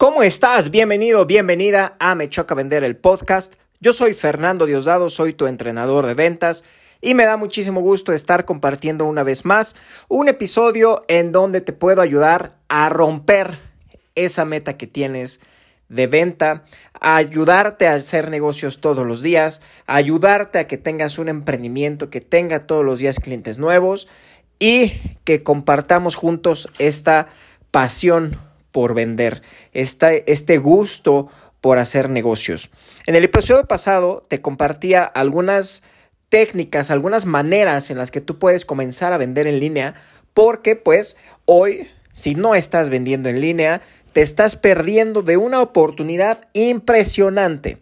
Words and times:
¿Cómo 0.00 0.22
estás? 0.22 0.70
Bienvenido, 0.70 1.26
bienvenida 1.26 1.94
a 1.98 2.14
Me 2.14 2.30
Choca 2.30 2.54
Vender 2.54 2.84
el 2.84 2.96
podcast. 2.96 3.56
Yo 3.80 3.92
soy 3.92 4.14
Fernando 4.14 4.64
Diosdado, 4.64 5.10
soy 5.10 5.34
tu 5.34 5.46
entrenador 5.46 6.06
de 6.06 6.14
ventas 6.14 6.64
y 7.02 7.12
me 7.12 7.26
da 7.26 7.36
muchísimo 7.36 7.82
gusto 7.82 8.14
estar 8.14 8.46
compartiendo 8.46 9.04
una 9.04 9.24
vez 9.24 9.44
más 9.44 9.76
un 10.08 10.28
episodio 10.28 11.04
en 11.08 11.32
donde 11.32 11.60
te 11.60 11.74
puedo 11.74 12.00
ayudar 12.00 12.56
a 12.70 12.88
romper 12.88 13.58
esa 14.14 14.46
meta 14.46 14.78
que 14.78 14.86
tienes 14.86 15.42
de 15.90 16.06
venta, 16.06 16.64
a 16.98 17.16
ayudarte 17.16 17.86
a 17.86 17.92
hacer 17.92 18.30
negocios 18.30 18.80
todos 18.80 19.06
los 19.06 19.20
días, 19.20 19.60
a 19.86 19.96
ayudarte 19.96 20.60
a 20.60 20.66
que 20.66 20.78
tengas 20.78 21.18
un 21.18 21.28
emprendimiento 21.28 22.08
que 22.08 22.22
tenga 22.22 22.66
todos 22.66 22.86
los 22.86 23.00
días 23.00 23.20
clientes 23.20 23.58
nuevos 23.58 24.08
y 24.58 25.18
que 25.24 25.42
compartamos 25.42 26.16
juntos 26.16 26.70
esta 26.78 27.28
pasión 27.70 28.49
por 28.72 28.94
vender, 28.94 29.42
este 29.72 30.58
gusto 30.58 31.28
por 31.60 31.78
hacer 31.78 32.08
negocios. 32.08 32.70
En 33.06 33.14
el 33.16 33.24
episodio 33.24 33.66
pasado 33.66 34.24
te 34.28 34.40
compartía 34.40 35.04
algunas 35.04 35.82
técnicas, 36.28 36.90
algunas 36.90 37.26
maneras 37.26 37.90
en 37.90 37.98
las 37.98 38.10
que 38.10 38.20
tú 38.20 38.38
puedes 38.38 38.64
comenzar 38.64 39.12
a 39.12 39.18
vender 39.18 39.46
en 39.46 39.60
línea, 39.60 39.94
porque 40.32 40.76
pues 40.76 41.16
hoy, 41.44 41.88
si 42.12 42.34
no 42.34 42.54
estás 42.54 42.88
vendiendo 42.88 43.28
en 43.28 43.40
línea, 43.40 43.82
te 44.12 44.22
estás 44.22 44.56
perdiendo 44.56 45.22
de 45.22 45.36
una 45.36 45.60
oportunidad 45.60 46.48
impresionante. 46.52 47.78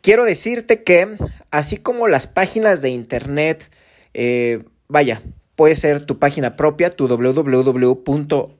Quiero 0.00 0.24
decirte 0.24 0.82
que, 0.82 1.16
así 1.50 1.76
como 1.76 2.08
las 2.08 2.26
páginas 2.26 2.82
de 2.82 2.90
internet, 2.90 3.70
eh, 4.14 4.64
vaya, 4.88 5.22
puede 5.56 5.74
ser 5.74 6.06
tu 6.06 6.18
página 6.18 6.56
propia, 6.56 6.94
tu 6.94 7.08
www.algo, 7.08 8.54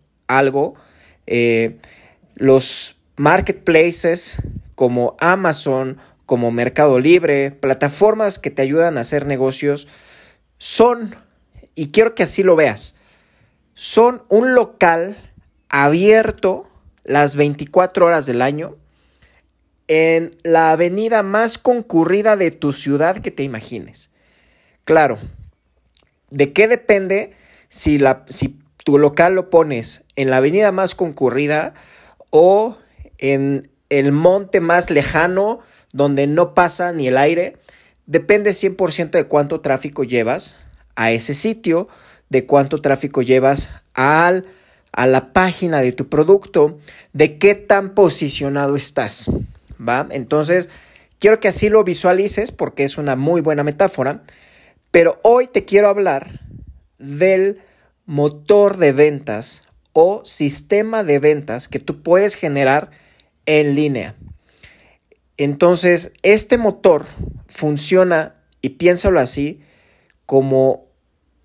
eh, 1.30 1.76
los 2.36 2.96
marketplaces 3.16 4.38
como 4.74 5.14
Amazon, 5.20 5.98
como 6.24 6.50
Mercado 6.50 6.98
Libre, 7.00 7.50
plataformas 7.50 8.38
que 8.38 8.50
te 8.50 8.62
ayudan 8.62 8.96
a 8.96 9.02
hacer 9.02 9.26
negocios, 9.26 9.88
son, 10.56 11.14
y 11.74 11.88
quiero 11.88 12.14
que 12.14 12.22
así 12.22 12.42
lo 12.42 12.56
veas, 12.56 12.96
son 13.74 14.22
un 14.28 14.54
local 14.54 15.18
abierto 15.68 16.66
las 17.04 17.36
24 17.36 18.06
horas 18.06 18.24
del 18.24 18.40
año 18.40 18.76
en 19.86 20.30
la 20.44 20.70
avenida 20.70 21.22
más 21.22 21.58
concurrida 21.58 22.36
de 22.36 22.52
tu 22.52 22.72
ciudad 22.72 23.18
que 23.18 23.30
te 23.30 23.42
imagines. 23.42 24.10
Claro, 24.84 25.18
¿de 26.30 26.54
qué 26.54 26.68
depende 26.68 27.34
si, 27.68 27.98
la, 27.98 28.24
tu 28.88 28.96
local 28.96 29.34
lo 29.34 29.50
pones 29.50 30.02
en 30.16 30.30
la 30.30 30.38
avenida 30.38 30.72
más 30.72 30.94
concurrida 30.94 31.74
o 32.30 32.78
en 33.18 33.70
el 33.90 34.12
monte 34.12 34.62
más 34.62 34.88
lejano 34.88 35.58
donde 35.92 36.26
no 36.26 36.54
pasa 36.54 36.94
ni 36.94 37.06
el 37.06 37.18
aire, 37.18 37.58
depende 38.06 38.52
100% 38.52 39.10
de 39.10 39.24
cuánto 39.24 39.60
tráfico 39.60 40.04
llevas 40.04 40.56
a 40.96 41.10
ese 41.10 41.34
sitio, 41.34 41.88
de 42.30 42.46
cuánto 42.46 42.80
tráfico 42.80 43.20
llevas 43.20 43.68
al, 43.92 44.46
a 44.92 45.06
la 45.06 45.34
página 45.34 45.80
de 45.82 45.92
tu 45.92 46.08
producto, 46.08 46.78
de 47.12 47.36
qué 47.36 47.54
tan 47.54 47.90
posicionado 47.90 48.74
estás, 48.74 49.30
¿va? 49.78 50.08
Entonces, 50.10 50.70
quiero 51.18 51.40
que 51.40 51.48
así 51.48 51.68
lo 51.68 51.84
visualices 51.84 52.52
porque 52.52 52.84
es 52.84 52.96
una 52.96 53.16
muy 53.16 53.42
buena 53.42 53.64
metáfora, 53.64 54.22
pero 54.90 55.20
hoy 55.24 55.46
te 55.46 55.66
quiero 55.66 55.88
hablar 55.88 56.40
del 56.96 57.60
motor 58.08 58.78
de 58.78 58.92
ventas 58.92 59.68
o 59.92 60.24
sistema 60.24 61.04
de 61.04 61.18
ventas 61.18 61.68
que 61.68 61.78
tú 61.78 62.02
puedes 62.02 62.34
generar 62.34 62.90
en 63.44 63.74
línea. 63.74 64.14
Entonces, 65.36 66.10
este 66.22 66.56
motor 66.56 67.04
funciona, 67.48 68.34
y 68.62 68.70
piénsalo 68.70 69.20
así, 69.20 69.60
como 70.24 70.86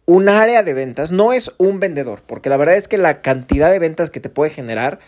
un 0.06 0.30
área 0.30 0.64
de 0.64 0.74
ventas, 0.74 1.12
no 1.12 1.34
es 1.34 1.52
un 1.58 1.82
vendedor, 1.82 2.24
porque 2.26 2.50
la 2.50 2.56
verdad 2.56 2.78
es 2.78 2.88
que 2.88 2.98
la 2.98 3.22
cantidad 3.22 3.70
de 3.70 3.80
ventas 3.80 4.10
que 4.10 4.22
te 4.22 4.30
puede 4.30 4.50
generar 4.50 5.00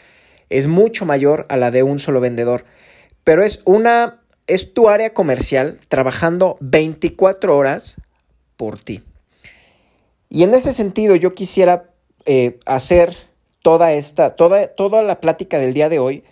es 0.50 0.68
mucho 0.68 1.06
mayor 1.06 1.46
a 1.48 1.56
la 1.56 1.72
de 1.72 1.84
un 1.84 2.00
solo 2.00 2.20
vendedor, 2.20 2.66
pero 3.24 3.46
es 3.46 3.62
una 3.64 4.22
es 4.48 4.74
tu 4.74 4.90
área 4.90 5.14
comercial 5.14 5.80
trabajando 5.88 6.58
24 6.60 7.58
horas 7.58 7.96
por 8.58 8.78
ti. 8.78 9.04
Y 10.30 10.44
en 10.44 10.54
ese 10.54 10.72
sentido 10.72 11.16
yo 11.16 11.34
quisiera 11.34 11.90
eh, 12.26 12.60
hacer 12.66 13.16
toda 13.62 13.94
esta, 13.94 14.36
toda, 14.36 14.68
toda 14.68 15.02
la 15.02 15.22
plática 15.22 15.60
del 15.60 15.74
día 15.74 15.90
de 15.90 16.00
hoy, 16.00 16.24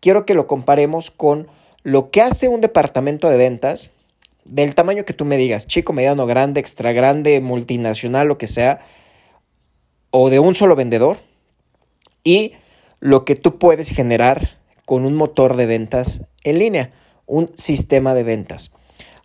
quiero 0.00 0.26
que 0.26 0.34
lo 0.34 0.46
comparemos 0.46 1.10
con 1.10 1.48
lo 1.82 2.10
que 2.10 2.22
hace 2.22 2.48
un 2.48 2.60
departamento 2.60 3.28
de 3.28 3.36
ventas 3.36 3.92
del 4.44 4.74
tamaño 4.74 5.04
que 5.04 5.12
tú 5.12 5.24
me 5.24 5.36
digas, 5.36 5.66
chico, 5.66 5.92
mediano, 5.92 6.26
grande, 6.26 6.60
extra 6.60 6.92
grande, 6.92 7.40
multinacional, 7.40 8.28
lo 8.28 8.38
que 8.38 8.46
sea, 8.46 8.80
o 10.10 10.30
de 10.30 10.38
un 10.38 10.54
solo 10.54 10.76
vendedor, 10.76 11.18
y 12.22 12.52
lo 13.00 13.24
que 13.24 13.36
tú 13.36 13.58
puedes 13.58 13.90
generar 13.90 14.58
con 14.84 15.04
un 15.04 15.14
motor 15.14 15.56
de 15.56 15.66
ventas 15.66 16.22
en 16.44 16.58
línea, 16.58 16.90
un 17.26 17.50
sistema 17.56 18.14
de 18.14 18.22
ventas. 18.22 18.72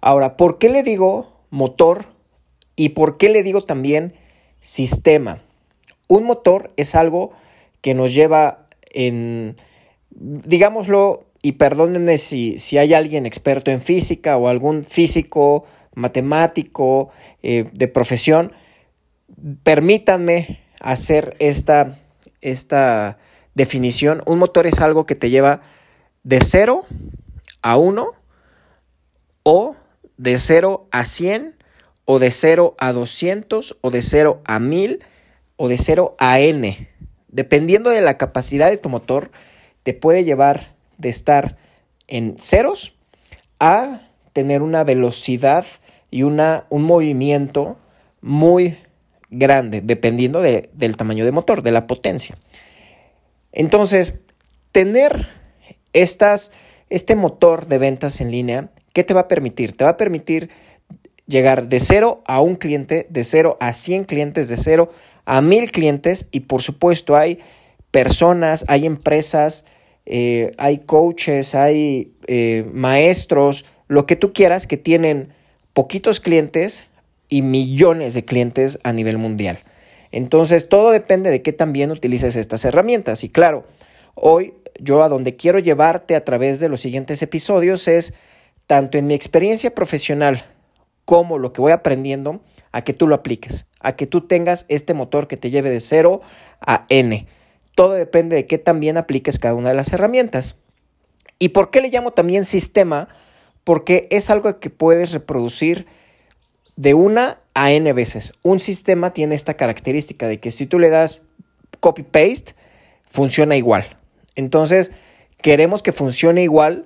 Ahora, 0.02 0.38
¿por 0.38 0.58
qué 0.58 0.70
le 0.70 0.84
digo 0.84 1.32
motor 1.50 2.06
¿Y 2.82 2.90
por 2.90 3.20
qué 3.20 3.30
le 3.30 3.44
digo 3.44 3.62
también 3.62 4.16
sistema? 4.60 5.38
Un 6.08 6.24
motor 6.24 6.74
es 6.78 6.96
algo 6.96 7.32
que 7.82 7.94
nos 7.94 8.12
lleva 8.12 8.66
en, 8.90 9.56
digámoslo, 10.10 11.26
y 11.44 11.52
perdónenme 11.52 12.18
si, 12.18 12.58
si 12.58 12.80
hay 12.80 12.96
alguien 12.96 13.28
experto 13.28 13.70
en 13.70 13.82
física 13.82 14.36
o 14.36 14.48
algún 14.48 14.84
físico, 14.84 15.66
matemático, 15.94 17.12
eh, 17.44 17.66
de 17.72 17.88
profesión, 17.88 18.52
permítanme 19.62 20.62
hacer 20.80 21.36
esta, 21.38 22.00
esta 22.42 23.20
definición. 23.54 24.24
Un 24.26 24.40
motor 24.40 24.66
es 24.66 24.80
algo 24.80 25.06
que 25.06 25.14
te 25.14 25.30
lleva 25.30 25.62
de 26.24 26.40
0 26.42 26.84
a 27.62 27.78
1 27.78 28.08
o 29.44 29.76
de 30.18 30.38
0 30.40 30.88
a 30.90 31.06
100 31.06 31.61
o 32.12 32.20
de 32.20 32.30
0 32.30 32.76
a 32.78 32.92
200 32.92 33.78
o 33.80 33.90
de 33.90 34.02
0 34.02 34.42
a 34.44 34.60
1000 34.60 35.00
o 35.56 35.70
de 35.70 35.78
0 35.78 36.18
a 36.20 36.42
n. 36.42 36.90
Dependiendo 37.30 37.90
de 37.90 38.02
la 38.02 38.18
capacidad 38.18 38.70
de 38.70 38.76
tu 38.76 38.90
motor, 38.90 39.32
te 39.84 39.94
puede 39.94 40.26
llevar 40.26 40.76
de 40.98 41.08
estar 41.08 41.56
en 42.10 42.36
ceros 42.38 42.96
a 43.62 44.10
tener 44.34 44.62
una 44.62 44.84
velocidad 44.84 45.66
y 46.10 46.24
una, 46.24 46.66
un 46.70 46.84
movimiento 46.84 47.78
muy 48.20 48.78
grande, 49.30 49.80
dependiendo 49.80 50.42
del 50.42 50.98
tamaño 50.98 51.24
de 51.24 51.32
motor, 51.32 51.64
de 51.64 51.72
la 51.72 51.88
potencia. 51.88 52.36
Entonces, 53.54 54.20
tener 54.74 55.30
estas, 55.94 56.52
este 56.90 57.16
motor 57.16 57.68
de 57.68 57.78
ventas 57.78 58.20
en 58.20 58.32
línea, 58.32 58.70
¿qué 58.92 59.06
te 59.06 59.14
va 59.14 59.22
a 59.22 59.28
permitir? 59.30 59.78
Te 59.78 59.86
va 59.86 59.92
a 59.92 59.98
permitir 59.98 60.50
llegar 61.28 61.68
de 61.68 61.80
cero 61.80 62.22
a 62.26 62.42
un 62.42 62.56
cliente, 62.56 63.08
de 63.10 63.24
cero 63.24 63.58
a 63.60 63.74
100 63.74 64.06
clientes, 64.06 64.50
de 64.50 64.58
cero 64.58 64.92
a 65.26 65.42
mil 65.42 65.72
clientes 65.72 66.28
y 66.32 66.42
por 66.42 66.62
supuesto 66.62 67.16
hay 67.16 67.40
personas, 67.92 68.66
hay 68.68 68.86
empresas, 68.86 69.66
eh, 70.06 70.52
hay 70.58 70.80
coaches, 70.80 71.56
hay 71.56 72.14
eh, 72.28 72.66
maestros, 72.74 73.66
lo 73.88 74.06
que 74.06 74.16
tú 74.16 74.34
quieras 74.34 74.68
que 74.68 74.78
tienen 74.78 75.30
poquitos 75.74 76.20
clientes 76.20 76.86
y 77.30 77.42
millones 77.42 78.14
de 78.14 78.26
clientes 78.26 78.80
a 78.84 78.94
nivel 78.94 79.18
mundial. 79.18 79.60
Entonces 80.12 80.68
todo 80.68 80.92
depende 80.92 81.30
de 81.30 81.42
qué 81.42 81.54
también 81.54 81.92
utilices 81.92 82.36
estas 82.36 82.66
herramientas 82.66 83.24
y 83.24 83.30
claro, 83.30 83.66
hoy 84.16 84.54
yo 84.80 85.04
a 85.04 85.10
donde 85.10 85.36
quiero 85.36 85.60
llevarte 85.60 86.16
a 86.16 86.26
través 86.26 86.60
de 86.60 86.70
los 86.70 86.82
siguientes 86.82 87.22
episodios 87.22 87.88
es 87.88 88.14
tanto 88.68 88.98
en 88.98 89.08
mi 89.08 89.14
experiencia 89.14 89.74
profesional 89.74 90.46
cómo 91.06 91.38
lo 91.38 91.54
que 91.54 91.62
voy 91.62 91.72
aprendiendo 91.72 92.42
a 92.72 92.84
que 92.84 92.94
tú 92.94 93.08
lo 93.08 93.16
apliques, 93.16 93.66
a 93.80 93.96
que 93.96 94.08
tú 94.08 94.22
tengas 94.22 94.66
este 94.70 94.94
motor 94.94 95.28
que 95.28 95.38
te 95.38 95.50
lleve 95.50 95.70
de 95.70 95.80
0 95.80 96.22
a 96.62 96.86
N. 96.90 97.28
Todo 97.76 97.94
depende 97.94 98.36
de 98.36 98.48
qué 98.48 98.58
también 98.58 98.98
apliques 98.98 99.40
cada 99.40 99.54
una 99.54 99.70
de 99.70 99.76
las 99.76 99.92
herramientas. 99.94 100.58
¿Y 101.40 101.50
por 101.50 101.72
qué 101.72 101.82
le 101.82 101.90
llamo 101.90 102.12
también 102.12 102.46
sistema? 102.46 103.08
Porque 103.64 104.08
es 104.12 104.30
algo 104.30 104.60
que 104.60 104.70
puedes 104.70 105.12
reproducir 105.12 105.88
de 106.76 106.94
una 106.94 107.40
a 107.54 107.72
n 107.72 107.92
veces. 107.94 108.34
Un 108.44 108.60
sistema 108.60 109.12
tiene 109.12 109.36
esta 109.36 109.56
característica 109.56 110.28
de 110.28 110.40
que 110.40 110.52
si 110.52 110.66
tú 110.66 110.80
le 110.80 110.90
das 110.90 111.24
copy-paste, 111.80 112.56
funciona 113.06 113.56
igual. 113.56 113.98
Entonces, 114.36 114.92
queremos 115.42 115.84
que 115.84 115.92
funcione 115.92 116.44
igual 116.44 116.86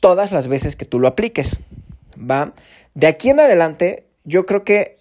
todas 0.00 0.32
las 0.32 0.48
veces 0.48 0.76
que 0.76 0.84
tú 0.84 1.00
lo 1.00 1.08
apliques. 1.08 1.60
¿Va? 2.18 2.52
De 2.94 3.06
aquí 3.06 3.30
en 3.30 3.40
adelante, 3.40 4.06
yo 4.24 4.46
creo 4.46 4.64
que 4.64 4.98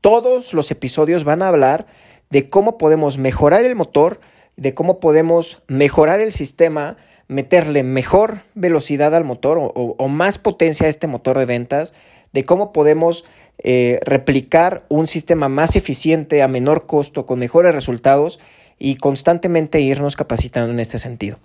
todos 0.00 0.54
los 0.54 0.70
episodios 0.70 1.24
van 1.24 1.42
a 1.42 1.48
hablar 1.48 1.86
de 2.30 2.48
cómo 2.48 2.78
podemos 2.78 3.18
mejorar 3.18 3.64
el 3.64 3.74
motor 3.74 4.20
de 4.56 4.74
cómo 4.74 5.00
podemos 5.00 5.62
mejorar 5.68 6.20
el 6.20 6.32
sistema, 6.32 6.96
meterle 7.28 7.82
mejor 7.82 8.42
velocidad 8.54 9.14
al 9.14 9.24
motor 9.24 9.58
o, 9.60 10.08
más 10.08 10.38
potencia 10.38 10.86
a 10.86 10.90
este 10.90 11.06
motor 11.06 11.38
de 11.38 11.46
ventas, 11.46 11.94
de 12.32 12.44
cómo 12.44 12.72
podemos 12.72 13.24
eh, 13.58 14.00
replicar 14.02 14.84
un 14.88 15.06
sistema 15.06 15.48
más 15.48 15.76
eficiente 15.76 16.42
a 16.42 16.48
menor 16.48 16.86
costo, 16.86 17.26
con 17.26 17.38
mejores 17.38 17.74
resultados 17.74 18.40
y 18.78 18.96
constantemente 18.96 19.80
irnos 19.80 20.16
capacitando 20.16 20.72
en 20.72 20.80
este 20.80 20.98
sentido. 20.98 21.38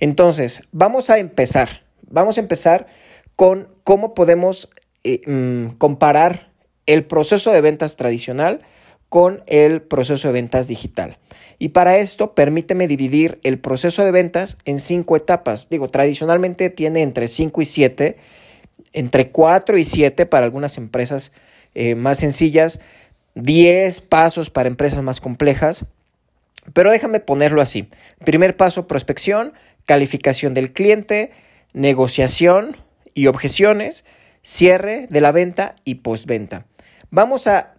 Entonces, 0.00 0.62
vamos 0.72 1.10
a 1.10 1.18
empezar. 1.18 1.82
Vamos 2.10 2.38
a 2.38 2.40
empezar 2.40 2.86
con 3.38 3.68
cómo 3.84 4.14
podemos 4.14 4.68
eh, 5.04 5.20
mm, 5.24 5.76
comparar 5.78 6.50
el 6.86 7.04
proceso 7.04 7.52
de 7.52 7.60
ventas 7.60 7.94
tradicional 7.94 8.62
con 9.08 9.44
el 9.46 9.80
proceso 9.80 10.26
de 10.26 10.32
ventas 10.32 10.66
digital. 10.66 11.18
Y 11.60 11.68
para 11.68 11.98
esto, 11.98 12.34
permíteme 12.34 12.88
dividir 12.88 13.38
el 13.44 13.60
proceso 13.60 14.04
de 14.04 14.10
ventas 14.10 14.58
en 14.64 14.80
cinco 14.80 15.16
etapas. 15.16 15.68
Digo, 15.70 15.86
tradicionalmente 15.86 16.68
tiene 16.68 17.02
entre 17.02 17.28
5 17.28 17.62
y 17.62 17.64
7, 17.64 18.16
entre 18.92 19.30
4 19.30 19.78
y 19.78 19.84
7 19.84 20.26
para 20.26 20.44
algunas 20.44 20.76
empresas 20.76 21.30
eh, 21.76 21.94
más 21.94 22.18
sencillas, 22.18 22.80
10 23.36 24.00
pasos 24.00 24.50
para 24.50 24.68
empresas 24.68 25.00
más 25.00 25.20
complejas. 25.20 25.84
Pero 26.72 26.90
déjame 26.90 27.20
ponerlo 27.20 27.62
así. 27.62 27.88
Primer 28.24 28.56
paso, 28.56 28.88
prospección, 28.88 29.52
calificación 29.84 30.54
del 30.54 30.72
cliente, 30.72 31.30
negociación 31.72 32.87
y 33.18 33.26
objeciones, 33.26 34.04
cierre 34.42 35.08
de 35.10 35.20
la 35.20 35.32
venta 35.32 35.74
y 35.84 35.96
postventa. 35.96 36.66
Vamos 37.10 37.48
a 37.48 37.74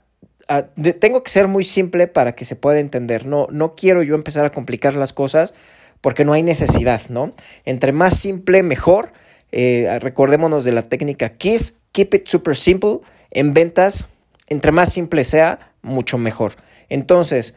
tengo 1.00 1.24
que 1.24 1.31
ser 1.31 1.47
muy 1.47 1.63
simple 1.63 2.07
para 2.07 2.33
que 2.33 2.44
se 2.44 2.56
pueda 2.57 2.80
entender. 2.80 3.25
No, 3.25 3.47
no 3.51 3.75
quiero 3.75 4.03
yo 4.03 4.15
empezar 4.15 4.45
a 4.45 4.51
complicar 4.51 4.95
las 4.95 5.13
cosas 5.13 5.53
porque 6.01 6.25
no 6.25 6.33
hay 6.33 6.44
necesidad, 6.44 7.01
¿no? 7.09 7.30
Entre 7.65 7.91
más 7.91 8.19
simple, 8.19 8.63
mejor. 8.63 9.13
Eh, 9.51 10.00
recordémonos 10.01 10.65
de 10.65 10.74
la 10.74 10.81
técnica 10.81 11.38
KISS, 11.38 11.75
Keep 11.94 12.15
It 12.15 12.27
Super 12.27 12.57
Simple. 12.57 13.00
En 13.31 13.53
ventas, 13.53 14.07
entre 14.47 14.71
más 14.71 14.91
simple 14.91 15.24
sea, 15.24 15.71
mucho 15.83 16.18
mejor. 16.18 16.53
Entonces, 16.89 17.56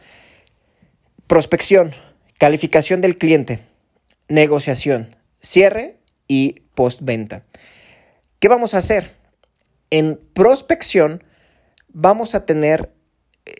prospección, 1.25 1.93
calificación 2.37 3.01
del 3.01 3.17
cliente, 3.17 3.59
negociación, 4.29 5.15
cierre 5.41 5.97
y 6.27 6.62
postventa. 6.75 7.43
¿Qué 8.39 8.47
vamos 8.47 8.73
a 8.73 8.79
hacer? 8.79 9.11
En 9.89 10.19
prospección, 10.33 11.23
vamos 11.89 12.35
a 12.35 12.45
tener, 12.45 12.91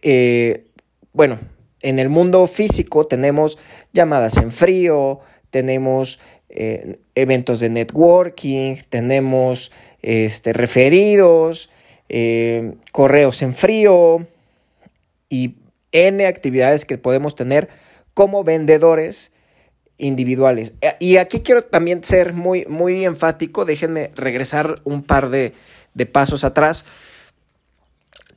eh, 0.01 0.65
bueno, 1.13 1.39
en 1.81 1.99
el 1.99 2.09
mundo 2.09 2.47
físico 2.47 3.05
tenemos 3.07 3.57
llamadas 3.91 4.37
en 4.37 4.51
frío, 4.51 5.19
tenemos 5.49 6.19
eh, 6.49 6.99
eventos 7.15 7.59
de 7.59 7.69
networking, 7.69 8.77
tenemos 8.89 9.71
este, 10.01 10.53
referidos, 10.53 11.69
eh, 12.09 12.75
correos 12.91 13.41
en 13.41 13.53
frío 13.53 14.27
y 15.29 15.57
N 15.91 16.25
actividades 16.25 16.85
que 16.85 16.97
podemos 16.97 17.35
tener 17.35 17.69
como 18.13 18.43
vendedores 18.43 19.32
individuales. 19.97 20.73
Y 20.99 21.17
aquí 21.17 21.41
quiero 21.41 21.63
también 21.63 22.03
ser 22.03 22.33
muy, 22.33 22.65
muy 22.65 23.05
enfático, 23.05 23.65
déjenme 23.65 24.11
regresar 24.15 24.81
un 24.83 25.03
par 25.03 25.29
de, 25.29 25.53
de 25.93 26.05
pasos 26.05 26.43
atrás. 26.43 26.85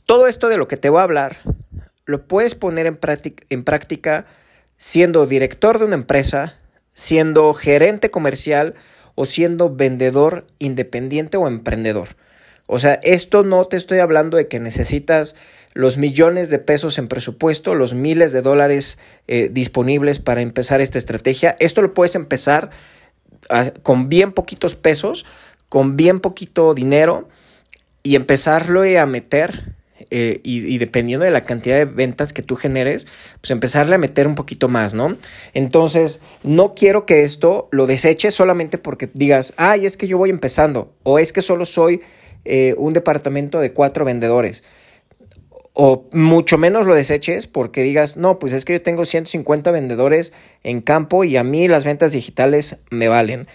Todo 0.04 0.26
esto 0.26 0.48
de 0.48 0.56
lo 0.56 0.68
que 0.68 0.76
te 0.76 0.88
voy 0.88 1.00
a 1.00 1.04
hablar 1.04 1.40
lo 2.06 2.26
puedes 2.26 2.54
poner 2.54 2.86
en, 2.86 3.64
práctica, 3.64 4.26
siendo 4.76 5.26
director 5.26 5.78
de 5.78 5.84
una 5.84 5.96
empresa, 5.96 6.54
siendo 6.88 7.52
gerente 7.52 8.10
comercial 8.10 8.74
o 9.16 9.26
siendo 9.26 9.74
vendedor 9.74 10.46
independiente 10.60 11.36
o 11.36 11.48
emprendedor. 11.48 12.10
O 12.66 12.78
sea, 12.78 12.94
esto 13.02 13.42
no 13.42 13.64
te 13.66 13.76
estoy 13.76 13.98
hablando 13.98 14.36
de 14.36 14.46
que 14.46 14.60
necesitas 14.60 15.34
los 15.76 15.98
millones 15.98 16.48
de 16.48 16.58
pesos 16.58 16.98
en 16.98 17.06
presupuesto, 17.06 17.74
los 17.74 17.92
miles 17.92 18.32
de 18.32 18.40
dólares 18.40 18.98
eh, 19.28 19.50
disponibles 19.52 20.18
para 20.18 20.40
empezar 20.40 20.80
esta 20.80 20.96
estrategia. 20.96 21.54
Esto 21.58 21.82
lo 21.82 21.92
puedes 21.92 22.14
empezar 22.14 22.70
con 23.82 24.08
bien 24.08 24.32
poquitos 24.32 24.74
pesos, 24.74 25.26
con 25.68 25.96
bien 25.96 26.20
poquito 26.20 26.72
dinero 26.74 27.28
y 28.02 28.16
empezarlo 28.16 28.82
a 28.82 29.06
meter 29.06 29.76
eh, 30.10 30.40
y, 30.42 30.78
dependiendo 30.78 31.24
de 31.24 31.30
la 31.30 31.42
cantidad 31.42 31.76
de 31.76 31.84
ventas 31.84 32.32
que 32.32 32.42
tú 32.42 32.56
generes, 32.56 33.06
pues 33.40 33.50
empezarle 33.50 33.96
a 33.96 33.98
meter 33.98 34.26
un 34.26 34.34
poquito 34.34 34.68
más, 34.68 34.94
¿no? 34.94 35.18
Entonces, 35.52 36.20
no 36.42 36.74
quiero 36.74 37.04
que 37.04 37.24
esto 37.24 37.68
lo 37.70 37.86
deseches 37.86 38.32
solamente 38.32 38.78
porque 38.78 39.10
digas, 39.12 39.52
ay, 39.58 39.84
es 39.84 39.98
que 39.98 40.06
yo 40.06 40.16
voy 40.16 40.30
empezando, 40.30 40.94
o 41.02 41.18
es 41.18 41.32
que 41.32 41.42
solo 41.42 41.66
soy 41.66 42.00
eh, 42.46 42.74
un 42.78 42.94
departamento 42.94 43.60
de 43.60 43.72
cuatro 43.72 44.06
vendedores. 44.06 44.64
O 45.78 46.06
mucho 46.12 46.56
menos 46.56 46.86
lo 46.86 46.94
deseches 46.94 47.46
porque 47.46 47.82
digas, 47.82 48.16
no, 48.16 48.38
pues 48.38 48.54
es 48.54 48.64
que 48.64 48.72
yo 48.72 48.82
tengo 48.82 49.04
150 49.04 49.70
vendedores 49.70 50.32
en 50.62 50.80
campo 50.80 51.22
y 51.22 51.36
a 51.36 51.44
mí 51.44 51.68
las 51.68 51.84
ventas 51.84 52.12
digitales 52.12 52.78
me 52.88 53.08
valen. 53.08 53.46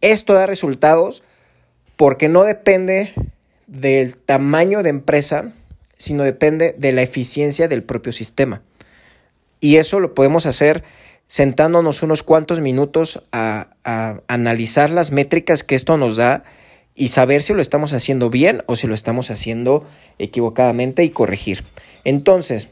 Esto 0.00 0.32
da 0.32 0.46
resultados 0.46 1.22
porque 1.96 2.28
no 2.30 2.44
depende 2.44 3.12
del 3.66 4.16
tamaño 4.16 4.82
de 4.82 4.88
empresa, 4.88 5.52
sino 5.98 6.22
depende 6.22 6.74
de 6.78 6.92
la 6.92 7.02
eficiencia 7.02 7.68
del 7.68 7.82
propio 7.82 8.12
sistema. 8.12 8.62
Y 9.60 9.76
eso 9.76 10.00
lo 10.00 10.14
podemos 10.14 10.46
hacer 10.46 10.82
sentándonos 11.26 12.02
unos 12.02 12.22
cuantos 12.22 12.60
minutos 12.60 13.22
a, 13.32 13.68
analizar 14.28 14.88
las 14.88 15.12
métricas 15.12 15.62
que 15.62 15.74
esto 15.74 15.98
nos 15.98 16.16
da 16.16 16.44
y 16.96 17.08
saber 17.08 17.42
si 17.42 17.52
lo 17.52 17.60
estamos 17.60 17.92
haciendo 17.92 18.30
bien 18.30 18.62
o 18.66 18.74
si 18.74 18.86
lo 18.86 18.94
estamos 18.94 19.30
haciendo 19.30 19.86
equivocadamente 20.18 21.04
y 21.04 21.10
corregir. 21.10 21.62
Entonces, 22.04 22.70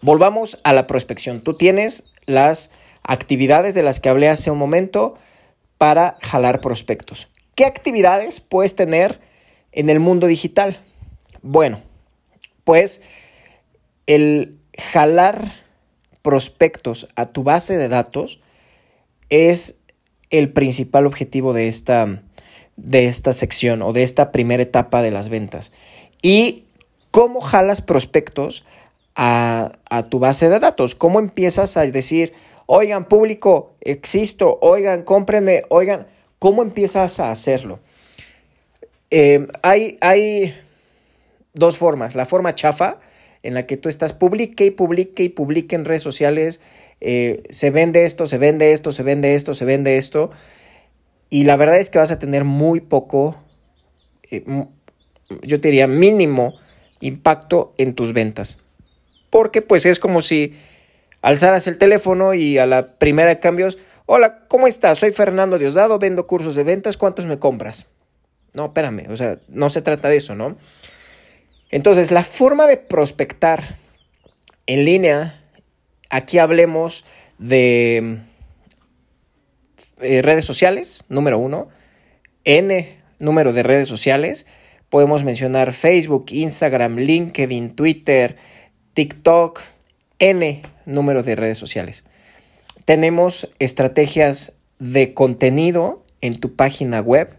volvamos 0.00 0.60
a 0.62 0.72
la 0.72 0.86
prospección. 0.86 1.42
Tú 1.42 1.54
tienes 1.54 2.04
las 2.24 2.70
actividades 3.02 3.74
de 3.74 3.82
las 3.82 3.98
que 3.98 4.08
hablé 4.08 4.28
hace 4.28 4.52
un 4.52 4.58
momento 4.58 5.18
para 5.76 6.16
jalar 6.22 6.60
prospectos. 6.60 7.28
¿Qué 7.56 7.64
actividades 7.64 8.40
puedes 8.40 8.76
tener 8.76 9.20
en 9.72 9.90
el 9.90 9.98
mundo 9.98 10.28
digital? 10.28 10.80
Bueno, 11.42 11.82
pues 12.62 13.02
el 14.06 14.60
jalar 14.78 15.64
prospectos 16.22 17.08
a 17.16 17.26
tu 17.26 17.42
base 17.42 17.76
de 17.76 17.88
datos 17.88 18.38
es 19.30 19.78
el 20.30 20.52
principal 20.52 21.06
objetivo 21.06 21.52
de 21.52 21.66
esta, 21.66 22.22
de 22.82 23.06
esta 23.06 23.32
sección 23.32 23.82
o 23.82 23.92
de 23.92 24.02
esta 24.02 24.32
primera 24.32 24.62
etapa 24.62 25.02
de 25.02 25.10
las 25.10 25.28
ventas. 25.28 25.72
Y 26.20 26.64
cómo 27.10 27.40
jalas 27.40 27.80
prospectos 27.80 28.64
a, 29.14 29.72
a, 29.88 30.04
tu 30.04 30.18
base 30.18 30.48
de 30.48 30.58
datos, 30.58 30.94
cómo 30.94 31.20
empiezas 31.20 31.76
a 31.76 31.82
decir, 31.82 32.32
oigan, 32.66 33.06
público, 33.06 33.74
existo, 33.80 34.58
oigan, 34.60 35.02
cómprenme, 35.02 35.64
oigan, 35.68 36.06
cómo 36.38 36.62
empiezas 36.62 37.20
a 37.20 37.30
hacerlo. 37.30 37.80
Eh, 39.10 39.46
hay, 39.62 39.98
hay 40.00 40.54
dos 41.52 41.76
formas. 41.76 42.14
La 42.14 42.24
forma 42.24 42.54
chafa, 42.54 42.98
en 43.42 43.54
la 43.54 43.66
que 43.66 43.76
tú 43.76 43.88
estás 43.88 44.12
publique 44.12 44.64
y 44.64 44.70
publique 44.70 45.22
y 45.22 45.28
publique 45.28 45.76
en 45.76 45.84
redes 45.84 46.02
sociales, 46.02 46.60
eh, 47.00 47.42
se 47.50 47.70
vende 47.70 48.04
esto, 48.06 48.26
se 48.26 48.38
vende 48.38 48.72
esto, 48.72 48.90
se 48.90 49.02
vende 49.02 49.34
esto, 49.34 49.54
se 49.54 49.64
vende 49.64 49.98
esto. 49.98 50.30
Y 51.32 51.44
la 51.44 51.56
verdad 51.56 51.78
es 51.78 51.88
que 51.88 51.98
vas 51.98 52.10
a 52.10 52.18
tener 52.18 52.44
muy 52.44 52.82
poco, 52.82 53.42
eh, 54.30 54.44
yo 55.40 55.60
te 55.62 55.68
diría 55.68 55.86
mínimo 55.86 56.56
impacto 57.00 57.72
en 57.78 57.94
tus 57.94 58.12
ventas. 58.12 58.58
Porque 59.30 59.62
pues 59.62 59.86
es 59.86 59.98
como 59.98 60.20
si 60.20 60.52
alzaras 61.22 61.66
el 61.68 61.78
teléfono 61.78 62.34
y 62.34 62.58
a 62.58 62.66
la 62.66 62.98
primera 62.98 63.30
de 63.30 63.40
cambios, 63.40 63.78
hola, 64.04 64.40
¿cómo 64.46 64.66
estás? 64.66 64.98
Soy 64.98 65.10
Fernando 65.12 65.56
Diosdado, 65.56 65.98
vendo 65.98 66.26
cursos 66.26 66.54
de 66.54 66.64
ventas, 66.64 66.98
¿cuántos 66.98 67.24
me 67.24 67.38
compras? 67.38 67.88
No, 68.52 68.66
espérame, 68.66 69.06
o 69.08 69.16
sea, 69.16 69.38
no 69.48 69.70
se 69.70 69.80
trata 69.80 70.10
de 70.10 70.18
eso, 70.18 70.34
¿no? 70.34 70.58
Entonces, 71.70 72.10
la 72.10 72.24
forma 72.24 72.66
de 72.66 72.76
prospectar 72.76 73.78
en 74.66 74.84
línea, 74.84 75.42
aquí 76.10 76.36
hablemos 76.36 77.06
de 77.38 78.20
eh, 80.02 80.22
redes 80.22 80.44
sociales, 80.44 81.04
número 81.08 81.38
uno, 81.38 81.68
N 82.44 82.98
número 83.18 83.52
de 83.52 83.62
redes 83.62 83.88
sociales, 83.88 84.46
podemos 84.88 85.24
mencionar 85.24 85.72
Facebook, 85.72 86.26
Instagram, 86.30 86.96
LinkedIn, 86.96 87.74
Twitter, 87.74 88.36
TikTok, 88.94 89.60
N 90.18 90.62
número 90.84 91.22
de 91.22 91.36
redes 91.36 91.58
sociales. 91.58 92.04
Tenemos 92.84 93.48
estrategias 93.58 94.54
de 94.78 95.14
contenido 95.14 96.04
en 96.20 96.38
tu 96.40 96.56
página 96.56 97.00
web 97.00 97.38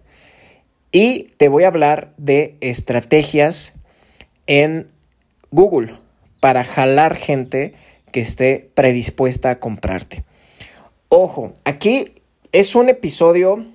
y 0.91 1.34
te 1.38 1.50
voy 1.50 1.63
a 1.65 1.67
hablar 1.67 2.13
de 2.17 2.55
estrategias 2.62 3.74
en 4.48 4.88
Google 5.51 5.96
para 6.39 6.63
jalar 6.63 7.15
gente 7.15 7.74
que 8.12 8.22
esté 8.22 8.70
predispuesta 8.74 9.50
a 9.50 9.60
comprarte. 9.60 10.24
Ojo, 11.10 11.53
aquí 11.65 12.22
es 12.53 12.75
un 12.75 12.88
episodio 12.88 13.65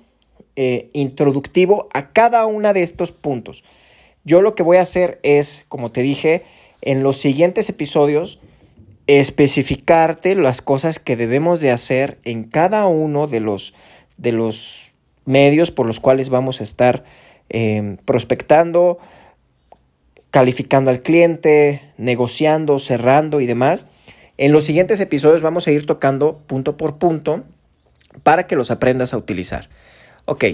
eh, 0.55 0.89
introductivo 0.93 1.89
a 1.93 2.11
cada 2.11 2.45
uno 2.45 2.73
de 2.73 2.81
estos 2.81 3.11
puntos. 3.11 3.63
Yo 4.23 4.41
lo 4.41 4.55
que 4.55 4.63
voy 4.63 4.77
a 4.77 4.81
hacer 4.81 5.19
es, 5.21 5.65
como 5.67 5.91
te 5.91 6.01
dije, 6.01 6.43
en 6.81 7.03
los 7.03 7.17
siguientes 7.17 7.69
episodios, 7.69 8.39
especificarte 9.05 10.33
las 10.35 10.61
cosas 10.61 10.97
que 10.97 11.17
debemos 11.17 11.59
de 11.59 11.71
hacer 11.71 12.19
en 12.23 12.45
cada 12.45 12.87
uno 12.87 13.27
de 13.27 13.41
los, 13.41 13.73
de 14.17 14.31
los 14.31 14.93
medios 15.25 15.71
por 15.71 15.85
los 15.85 15.99
cuales 15.99 16.29
vamos 16.29 16.61
a 16.61 16.63
estar 16.63 17.03
eh, 17.49 17.97
prospectando, 18.05 18.97
calificando 20.31 20.89
al 20.89 21.01
cliente, 21.01 21.81
negociando, 21.97 22.79
cerrando 22.79 23.41
y 23.41 23.45
demás. 23.45 23.87
En 24.37 24.53
los 24.53 24.63
siguientes 24.63 25.01
episodios 25.01 25.41
vamos 25.41 25.67
a 25.67 25.71
ir 25.71 25.85
tocando 25.85 26.37
punto 26.47 26.77
por 26.77 26.97
punto 26.97 27.43
para 28.23 28.47
que 28.47 28.55
los 28.55 28.71
aprendas 28.71 29.13
a 29.13 29.17
utilizar. 29.17 29.69
Ok, 30.25 30.45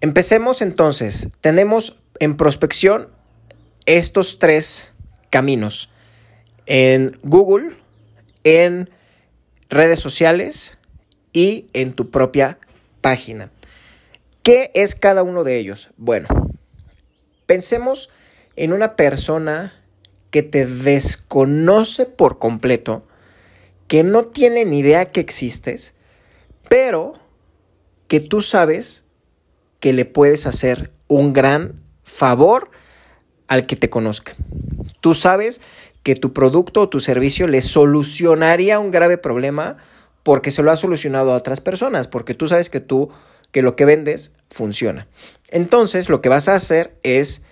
empecemos 0.00 0.62
entonces. 0.62 1.28
Tenemos 1.40 2.02
en 2.18 2.36
prospección 2.36 3.08
estos 3.86 4.38
tres 4.38 4.92
caminos. 5.30 5.90
En 6.66 7.18
Google, 7.22 7.72
en 8.44 8.90
redes 9.70 10.00
sociales 10.00 10.78
y 11.32 11.68
en 11.72 11.92
tu 11.92 12.10
propia 12.10 12.58
página. 13.00 13.50
¿Qué 14.42 14.70
es 14.74 14.94
cada 14.94 15.22
uno 15.22 15.44
de 15.44 15.58
ellos? 15.58 15.90
Bueno, 15.96 16.28
pensemos 17.46 18.10
en 18.56 18.72
una 18.72 18.96
persona 18.96 19.74
que 20.30 20.42
te 20.42 20.66
desconoce 20.66 22.06
por 22.06 22.38
completo, 22.38 23.06
que 23.86 24.02
no 24.02 24.24
tiene 24.24 24.64
ni 24.64 24.80
idea 24.80 25.10
que 25.12 25.20
existes, 25.20 25.94
pero 26.68 27.14
que 28.06 28.20
tú 28.20 28.40
sabes 28.40 29.04
que 29.80 29.92
le 29.92 30.04
puedes 30.04 30.46
hacer 30.46 30.90
un 31.06 31.32
gran 31.32 31.80
favor 32.02 32.70
al 33.46 33.66
que 33.66 33.76
te 33.76 33.90
conozca. 33.90 34.34
Tú 35.00 35.14
sabes 35.14 35.60
que 36.02 36.14
tu 36.14 36.32
producto 36.32 36.82
o 36.82 36.88
tu 36.88 37.00
servicio 37.00 37.46
le 37.48 37.62
solucionaría 37.62 38.78
un 38.78 38.90
grave 38.90 39.18
problema 39.18 39.76
porque 40.22 40.50
se 40.50 40.62
lo 40.62 40.70
ha 40.70 40.76
solucionado 40.76 41.32
a 41.32 41.36
otras 41.36 41.60
personas, 41.60 42.08
porque 42.08 42.34
tú 42.34 42.46
sabes 42.46 42.70
que 42.70 42.80
tú 42.80 43.10
que 43.52 43.62
lo 43.62 43.76
que 43.76 43.84
vendes 43.84 44.32
funciona. 44.50 45.06
Entonces, 45.48 46.08
lo 46.08 46.20
que 46.20 46.28
vas 46.28 46.48
a 46.48 46.54
hacer 46.54 46.94
es 47.02 47.42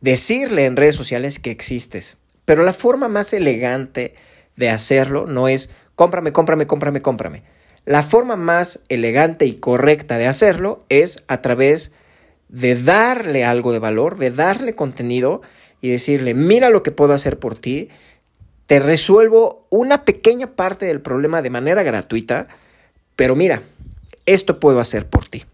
decirle 0.00 0.66
en 0.66 0.76
redes 0.76 0.94
sociales 0.94 1.38
que 1.38 1.50
existes. 1.50 2.16
Pero 2.44 2.62
la 2.62 2.72
forma 2.72 3.08
más 3.08 3.32
elegante 3.32 4.14
de 4.56 4.70
hacerlo 4.70 5.26
no 5.26 5.48
es 5.48 5.70
cómprame, 5.94 6.32
cómprame, 6.32 6.66
cómprame, 6.66 7.02
cómprame. 7.02 7.42
La 7.84 8.02
forma 8.02 8.36
más 8.36 8.80
elegante 8.88 9.46
y 9.46 9.54
correcta 9.54 10.18
de 10.18 10.26
hacerlo 10.26 10.84
es 10.88 11.24
a 11.28 11.42
través 11.42 11.92
de 12.48 12.80
darle 12.80 13.44
algo 13.44 13.72
de 13.72 13.78
valor, 13.78 14.18
de 14.18 14.30
darle 14.30 14.74
contenido 14.74 15.42
y 15.80 15.90
decirle, 15.90 16.34
mira 16.34 16.68
lo 16.68 16.82
que 16.82 16.90
puedo 16.90 17.14
hacer 17.14 17.38
por 17.38 17.56
ti, 17.56 17.88
te 18.66 18.78
resuelvo 18.78 19.66
una 19.70 20.04
pequeña 20.04 20.48
parte 20.54 20.86
del 20.86 21.00
problema 21.00 21.42
de 21.42 21.50
manera 21.50 21.82
gratuita, 21.82 22.48
pero 23.16 23.34
mira, 23.34 23.62
esto 24.26 24.60
puedo 24.60 24.78
hacer 24.80 25.08
por 25.08 25.26
ti. 25.26 25.44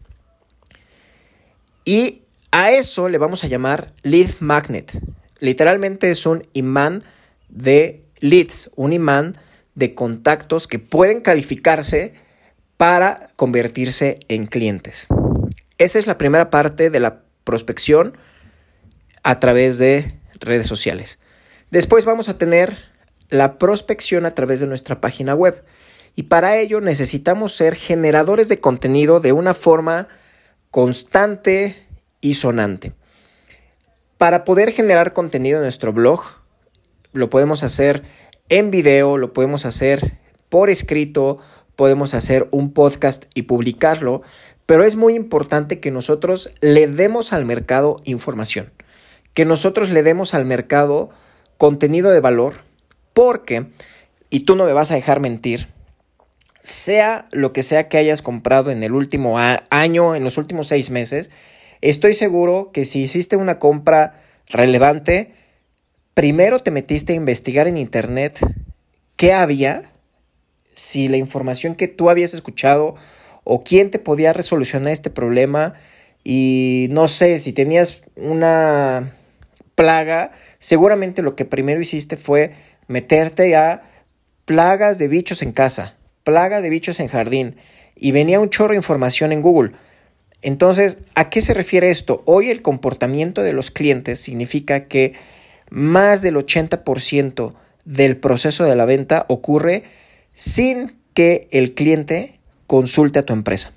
Y 1.85 2.23
a 2.51 2.73
eso 2.73 3.09
le 3.09 3.19
vamos 3.19 3.45
a 3.45 3.47
llamar 3.47 3.93
lead 4.03 4.31
magnet. 4.41 5.01
Literalmente 5.39 6.11
es 6.11 6.27
un 6.27 6.47
imán 6.53 7.05
de 7.49 8.03
leads, 8.21 8.71
un 8.75 8.93
imán 8.93 9.37
de 9.77 9.95
contactos 9.95 10.67
que 10.67 10.81
pueden 10.81 11.21
calificarse 11.21 12.15
para 12.77 13.31
convertirse 13.37 14.19
en 14.29 14.47
clientes. 14.47 15.07
Esa 15.79 15.99
es 15.99 16.07
la 16.07 16.19
primera 16.19 16.51
parte 16.51 16.91
de 16.91 16.99
la 16.99 17.21
prospección 17.45 18.19
a 19.23 19.39
través 19.39 19.79
de 19.79 20.19
redes 20.41 20.67
sociales. 20.67 21.19
Después 21.71 22.05
vamos 22.05 22.29
a 22.29 22.39
tener 22.39 22.77
la 23.29 23.59
prospección 23.59 24.25
a 24.25 24.31
través 24.31 24.61
de 24.61 24.67
nuestra 24.67 25.01
página 25.01 25.35
web. 25.35 25.65
Y 26.15 26.25
para 26.25 26.57
ello 26.57 26.81
necesitamos 26.81 27.55
ser 27.55 27.75
generadores 27.75 28.49
de 28.49 28.61
contenido 28.61 29.21
de 29.21 29.33
una 29.33 29.53
forma 29.53 30.09
constante 30.71 31.87
y 32.21 32.35
sonante. 32.35 32.95
Para 34.17 34.45
poder 34.45 34.73
generar 34.73 35.13
contenido 35.13 35.59
en 35.59 35.65
nuestro 35.65 35.93
blog, 35.93 36.23
lo 37.13 37.29
podemos 37.29 37.63
hacer 37.63 38.05
en 38.49 38.71
video, 38.71 39.19
lo 39.19 39.33
podemos 39.33 39.67
hacer 39.67 40.19
por 40.49 40.71
escrito, 40.71 41.39
podemos 41.75 42.15
hacer 42.15 42.49
un 42.51 42.73
podcast 42.73 43.25
y 43.35 43.43
publicarlo, 43.43 44.23
pero 44.67 44.85
es 44.85 44.97
muy 44.97 45.15
importante 45.15 45.81
que 45.81 45.91
nosotros 45.91 46.53
le 46.61 46.87
demos 46.87 47.33
al 47.33 47.45
mercado 47.45 48.01
información, 48.05 48.73
que 49.35 49.45
nosotros 49.45 49.91
le 49.91 50.03
demos 50.03 50.35
al 50.35 50.45
mercado 50.45 51.11
contenido 51.59 52.11
de 52.11 52.21
valor, 52.21 52.63
porque, 53.13 53.67
y 54.31 54.41
tú 54.41 54.57
no 54.57 54.65
me 54.65 54.73
vas 54.73 54.91
a 54.91 54.97
dejar 54.97 55.21
mentir, 55.21 55.69
sea 56.61 57.29
lo 57.31 57.53
que 57.53 57.63
sea 57.63 57.89
que 57.89 57.99
hayas 57.99 58.23
comprado 58.23 58.71
en 58.71 58.83
el 58.83 58.93
último 58.93 59.39
año, 59.39 60.17
en 60.17 60.25
los 60.25 60.37
últimos 60.37 60.69
seis 60.69 60.91
meses, 60.91 61.31
estoy 61.81 62.15
seguro 62.15 62.71
que 62.73 62.85
si 62.85 63.03
hiciste 63.03 63.37
una 63.37 63.59
compra 63.59 64.21
relevante, 64.49 65.33
primero 66.17 66.61
te 66.61 66.71
metiste 66.71 67.13
a 67.13 67.17
investigar 67.17 67.69
en 67.69 67.77
internet 67.77 68.41
qué 69.17 69.35
había, 69.35 69.83
si 70.75 71.09
la 71.09 71.19
información 71.19 71.75
que 71.75 71.89
tú 71.89 72.09
habías 72.09 72.33
escuchado 72.33 72.95
o 73.45 73.63
quién 73.63 73.91
te 73.91 73.99
podía 73.99 74.33
resolucionar 74.33 74.95
este 74.95 75.11
problema 75.11 75.75
y 76.25 76.87
no 76.89 77.09
sé, 77.09 77.39
si 77.39 77.53
tenías 77.53 78.01
una 78.17 79.13
plaga, 79.75 80.33
seguramente 80.59 81.21
lo 81.21 81.37
que 81.37 81.45
primero 81.45 81.83
hiciste 81.83 82.17
fue 82.17 82.55
meterte 82.89 83.55
a 83.55 83.83
plagas 84.47 84.99
de 84.99 85.09
bichos 85.09 85.43
en 85.43 85.53
casa 85.53 85.97
plaga 86.27 86.61
de 86.61 86.71
bichos 86.71 86.99
en 86.99 87.07
jardín 87.07 87.55
y 87.95 88.11
venía 88.11 88.41
un 88.41 88.51
chorro 88.51 88.71
de 88.71 88.79
información 88.79 89.31
en 89.31 89.43
Google. 89.43 89.71
Entonces, 90.43 90.99
¿a 91.15 91.31
qué 91.31 91.41
se 91.41 91.55
refiere 91.55 91.89
esto? 91.91 92.25
Hoy 92.25 92.51
el 92.51 92.63
comportamiento 92.63 93.43
de 93.43 93.53
los 93.53 93.71
clientes 93.71 94.19
significa 94.19 94.87
que 94.87 95.13
más 95.71 96.23
del 96.23 96.37
80% 96.37 97.55
del 97.85 98.17
proceso 98.17 98.65
de 98.65 98.77
la 98.77 98.85
venta 98.85 99.27
ocurre 99.29 99.85
sin 100.35 100.99
que 101.15 101.49
el 101.51 101.75
cliente 101.75 102.39
consulte 102.67 103.21
a 103.21 103.25
tu 103.25 103.33
empresa. 103.33 103.73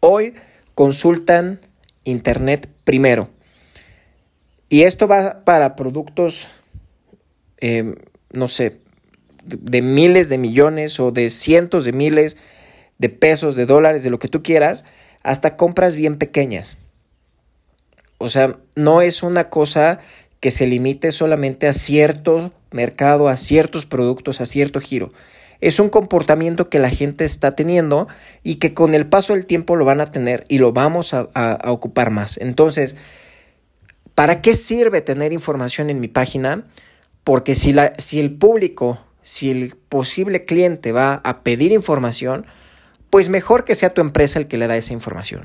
Hoy 0.00 0.34
consultan 0.74 1.60
Internet 2.04 2.68
primero. 2.84 3.28
Y 4.68 4.82
esto 4.82 5.06
va 5.06 5.44
para 5.44 5.76
productos, 5.76 6.48
eh, 7.58 7.94
no 8.32 8.48
sé, 8.48 8.80
de 9.44 9.82
miles 9.82 10.28
de 10.28 10.38
millones 10.38 10.98
o 10.98 11.10
de 11.10 11.30
cientos 11.30 11.84
de 11.84 11.92
miles 11.92 12.36
de 12.98 13.08
pesos, 13.08 13.56
de 13.56 13.66
dólares, 13.66 14.04
de 14.04 14.10
lo 14.10 14.18
que 14.18 14.28
tú 14.28 14.42
quieras, 14.42 14.84
hasta 15.22 15.56
compras 15.56 15.96
bien 15.96 16.16
pequeñas. 16.16 16.78
O 18.18 18.28
sea, 18.28 18.58
no 18.76 19.02
es 19.02 19.22
una 19.22 19.50
cosa 19.50 19.98
que 20.42 20.50
se 20.50 20.66
limite 20.66 21.12
solamente 21.12 21.68
a 21.68 21.72
cierto 21.72 22.52
mercado, 22.72 23.28
a 23.28 23.36
ciertos 23.36 23.86
productos, 23.86 24.40
a 24.40 24.44
cierto 24.44 24.80
giro. 24.80 25.12
Es 25.60 25.78
un 25.78 25.88
comportamiento 25.88 26.68
que 26.68 26.80
la 26.80 26.90
gente 26.90 27.24
está 27.24 27.54
teniendo 27.54 28.08
y 28.42 28.56
que 28.56 28.74
con 28.74 28.92
el 28.92 29.06
paso 29.06 29.34
del 29.34 29.46
tiempo 29.46 29.76
lo 29.76 29.84
van 29.84 30.00
a 30.00 30.06
tener 30.06 30.44
y 30.48 30.58
lo 30.58 30.72
vamos 30.72 31.14
a, 31.14 31.60
ocupar 31.70 32.10
más. 32.10 32.38
Entonces, 32.38 32.96
¿para 34.16 34.40
qué 34.40 34.54
sirve 34.54 35.00
tener 35.00 35.32
información 35.32 35.90
en 35.90 36.00
mi 36.00 36.08
página? 36.08 36.64
Porque 37.22 37.54
si, 37.54 37.72
la, 37.72 37.92
si 37.96 38.18
el 38.18 38.34
público 38.34 38.98
si 39.22 39.52
el 39.52 39.76
posible 39.88 40.44
cliente 40.44 40.90
va 40.90 41.20
a 41.22 41.44
pedir 41.44 41.70
información, 41.70 42.46
pues 43.10 43.28
mejor 43.28 43.64
que 43.64 43.76
sea 43.76 43.94
tu 43.94 44.00
empresa 44.00 44.40
el 44.40 44.48
que 44.48 44.58
le 44.58 44.66
da 44.66 44.76
esa 44.76 44.92
información. 44.92 45.44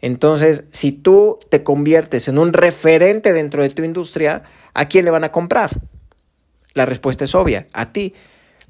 Entonces, 0.00 0.64
si 0.70 0.92
tú 0.92 1.38
te 1.48 1.62
conviertes 1.62 2.28
en 2.28 2.38
un 2.38 2.52
referente 2.52 3.32
dentro 3.32 3.62
de 3.62 3.70
tu 3.70 3.82
industria, 3.82 4.42
¿a 4.74 4.88
quién 4.88 5.04
le 5.04 5.10
van 5.10 5.24
a 5.24 5.32
comprar? 5.32 5.80
La 6.74 6.84
respuesta 6.84 7.24
es 7.24 7.34
obvia, 7.34 7.66
a 7.72 7.92
ti. 7.92 8.14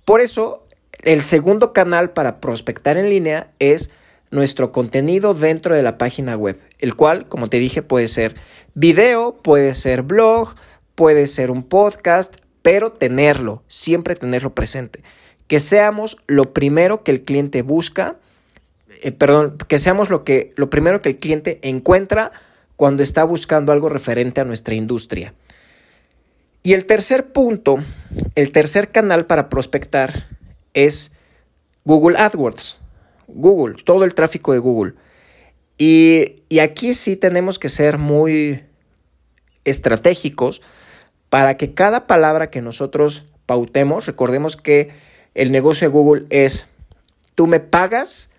Por 0.05 0.21
eso, 0.21 0.67
el 1.03 1.23
segundo 1.23 1.73
canal 1.73 2.11
para 2.11 2.41
prospectar 2.41 2.97
en 2.97 3.11
línea 3.11 3.51
es 3.59 3.91
nuestro 4.31 4.73
contenido 4.73 5.35
dentro 5.35 5.75
de 5.75 5.83
la 5.83 5.99
página 5.99 6.37
web, 6.37 6.61
el 6.79 6.95
cual, 6.95 7.29
como 7.29 7.49
te 7.49 7.59
dije, 7.59 7.83
puede 7.83 8.09
ser 8.09 8.37
video, 8.75 9.37
puede 9.43 9.75
ser 9.75 10.03
blog, 10.03 10.55
puede 10.95 11.27
ser 11.27 11.51
un 11.51 11.63
podcast, 11.63 12.37
pero 12.63 12.93
tenerlo, 12.93 13.63
siempre 13.69 14.15
tenerlo 14.15 14.55
presente. 14.55 15.03
Que 15.47 15.61
seamos 15.61 16.17
lo 16.27 16.53
primero 16.53 17.05
que 17.05 17.13
el 17.13 17.23
cliente 17.23 17.63
busca, 17.63 18.17
eh, 19.03 19.13
perdón, 19.13 19.59
que 19.69 19.79
seamos 19.79 20.11
lo, 20.11 20.25
que, 20.25 20.53
lo 20.57 20.71
primero 20.71 21.03
que 21.03 21.11
el 21.11 21.19
cliente 21.19 21.59
encuentra 21.63 22.33
cuando 22.77 23.03
está 23.03 23.25
buscando 23.25 23.73
algo 23.73 23.89
referente 23.89 24.41
a 24.41 24.45
nuestra 24.45 24.75
industria. 24.75 25.35
Y 26.63 26.75
el 26.75 26.85
tercer 26.85 27.33
punto, 27.33 27.77
el 28.35 28.53
tercer 28.53 28.91
canal 28.91 29.27
para 29.27 29.49
prospectar 29.49 30.27
es 30.75 31.13
Google 31.85 32.19
AdWords. 32.19 32.81
Google, 33.29 33.83
todo 33.85 34.05
el 34.05 34.15
tráfico 34.15 34.53
de 34.53 34.59
Google. 34.59 34.95
Y, 35.79 36.43
y 36.49 36.59
aquí 36.61 36.95
sí 36.95 37.17
tenemos 37.17 37.59
que 37.59 37.69
ser 37.69 37.99
muy 37.99 38.65
estratégicos 39.65 40.63
para 41.29 41.57
que 41.57 41.75
cada 41.75 42.07
palabra 42.07 42.51
que 42.51 42.63
nosotros 42.63 43.25
pautemos, 43.47 44.07
recordemos 44.07 44.57
que 44.57 44.91
el 45.35 45.53
negocio 45.53 45.89
de 45.89 45.93
Google 45.93 46.27
es, 46.31 46.67
tú 47.35 47.47
me 47.47 47.61
pagas 47.61 48.31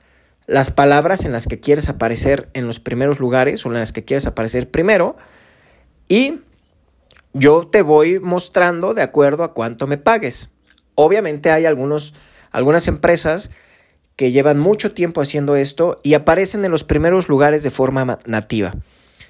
las 0.47 0.71
palabras 0.71 1.25
en 1.25 1.33
las 1.33 1.45
que 1.45 1.59
quieres 1.59 1.89
aparecer 1.89 2.49
en 2.53 2.65
los 2.65 2.79
primeros 2.79 3.19
lugares 3.19 3.65
o 3.65 3.69
en 3.69 3.75
las 3.75 3.91
que 3.91 4.05
quieres 4.05 4.25
aparecer 4.25 4.71
primero 4.71 5.17
y 6.07 6.39
yo 7.33 7.67
te 7.67 7.81
voy 7.81 8.19
mostrando 8.19 8.93
de 8.93 9.01
acuerdo 9.01 9.43
a 9.43 9.53
cuánto 9.53 9.85
me 9.85 9.97
pagues. 9.97 10.49
Obviamente 10.95 11.51
hay 11.51 11.65
algunos, 11.65 12.13
algunas 12.51 12.87
empresas 12.87 13.51
que 14.15 14.31
llevan 14.31 14.57
mucho 14.57 14.93
tiempo 14.93 15.21
haciendo 15.21 15.55
esto 15.55 15.99
y 16.01 16.15
aparecen 16.15 16.65
en 16.65 16.71
los 16.71 16.83
primeros 16.83 17.29
lugares 17.29 17.61
de 17.61 17.69
forma 17.69 18.17
nativa. 18.25 18.73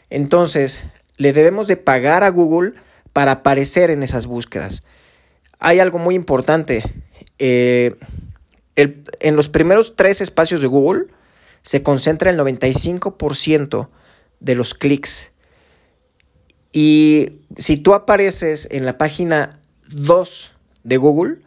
Entonces, 0.10 0.86
le 1.18 1.34
debemos 1.34 1.68
de 1.68 1.76
pagar 1.76 2.24
a 2.24 2.30
Google 2.30 2.74
para 3.12 3.32
aparecer 3.32 3.90
en 3.90 4.04
esas 4.04 4.28
búsquedas. 4.28 4.86
Hay 5.60 5.80
algo 5.80 5.98
muy 5.98 6.16
importante. 6.16 6.84
Eh, 7.40 7.96
en 8.78 9.36
los 9.36 9.50
primeros 9.50 9.96
tres 9.96 10.22
espacios 10.22 10.62
de 10.62 10.68
Google 10.68 11.08
se 11.64 11.84
concentra 11.84 12.30
el 12.30 12.38
95% 12.38 13.90
de 14.40 14.56
los 14.56 14.74
clics. 14.74 15.32
Y 16.72 17.40
si 17.58 17.78
tú 17.78 17.94
apareces 17.94 18.68
en 18.72 18.86
la 18.86 18.98
página 18.98 19.60
2 19.90 20.54
de 20.84 20.98
Google, 20.98 21.40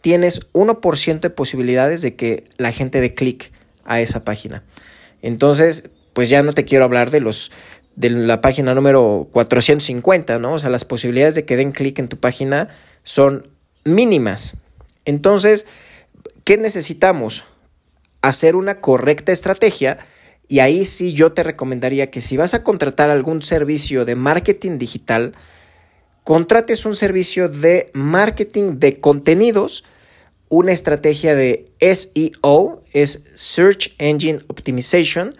tienes 0.00 0.42
1% 0.52 1.20
de 1.20 1.30
posibilidades 1.30 2.02
de 2.02 2.14
que 2.14 2.44
la 2.58 2.70
gente 2.70 3.00
dé 3.00 3.14
clic 3.14 3.52
a 3.84 4.00
esa 4.00 4.24
página. 4.24 4.62
Entonces, 5.22 5.88
pues 6.12 6.28
ya 6.28 6.42
no 6.42 6.52
te 6.52 6.64
quiero 6.64 6.84
hablar 6.84 7.10
de 7.10 7.20
los 7.20 7.50
de 7.96 8.10
la 8.10 8.40
página 8.40 8.74
número 8.74 9.28
450, 9.32 10.38
¿no? 10.40 10.54
O 10.54 10.58
sea, 10.58 10.68
las 10.68 10.84
posibilidades 10.84 11.34
de 11.34 11.44
que 11.44 11.56
den 11.56 11.72
clic 11.72 11.98
en 11.98 12.08
tu 12.08 12.18
página 12.18 12.68
son 13.04 13.48
mínimas. 13.84 14.56
Entonces, 15.04 15.66
¿qué 16.44 16.58
necesitamos? 16.58 17.44
Hacer 18.22 18.56
una 18.56 18.80
correcta 18.80 19.32
estrategia 19.32 19.98
y 20.46 20.60
ahí 20.60 20.84
sí 20.84 21.14
yo 21.14 21.32
te 21.32 21.42
recomendaría 21.42 22.10
que 22.10 22.20
si 22.20 22.36
vas 22.36 22.54
a 22.54 22.62
contratar 22.62 23.10
algún 23.10 23.42
servicio 23.42 24.04
de 24.04 24.14
marketing 24.14 24.78
digital, 24.78 25.34
contrates 26.22 26.84
un 26.86 26.94
servicio 26.94 27.48
de 27.48 27.90
marketing 27.94 28.78
de 28.78 29.00
contenidos, 29.00 29.84
una 30.48 30.72
estrategia 30.72 31.34
de 31.34 31.72
SEO, 31.80 32.82
es 32.92 33.24
Search 33.34 33.94
Engine 33.98 34.40
Optimization, 34.48 35.36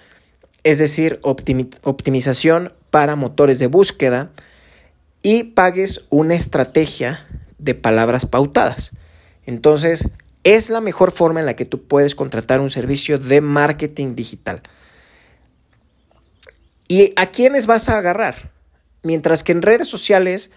es 0.63 0.79
decir, 0.79 1.21
optimización 1.23 2.73
para 2.91 3.17
motores 3.17 3.59
de 3.59 3.67
búsqueda, 3.67 4.31
y 5.23 5.45
pagues 5.45 6.07
una 6.11 6.35
estrategia 6.35 7.27
de 7.59 7.75
palabras 7.75 8.27
pautadas. 8.27 8.93
Entonces, 9.47 10.09
es 10.45 10.71
la 10.71 10.81
mejor 10.81 11.11
forma 11.11 11.41
en 11.41 11.47
la 11.47 11.57
que 11.57 11.65
tú 11.65 11.83
puedes 11.83 12.15
contratar 12.15 12.61
un 12.61 12.71
servicio 12.71 13.19
de 13.19 13.41
marketing 13.41 14.15
digital. 14.15 14.63
¿Y 16.87 17.13
a 17.17 17.31
quiénes 17.31 17.67
vas 17.67 17.89
a 17.89 17.99
agarrar? 17.99 18.53
Mientras 19.03 19.43
que 19.43 19.53
en 19.53 19.63
redes 19.63 19.89
sociales 19.89 20.51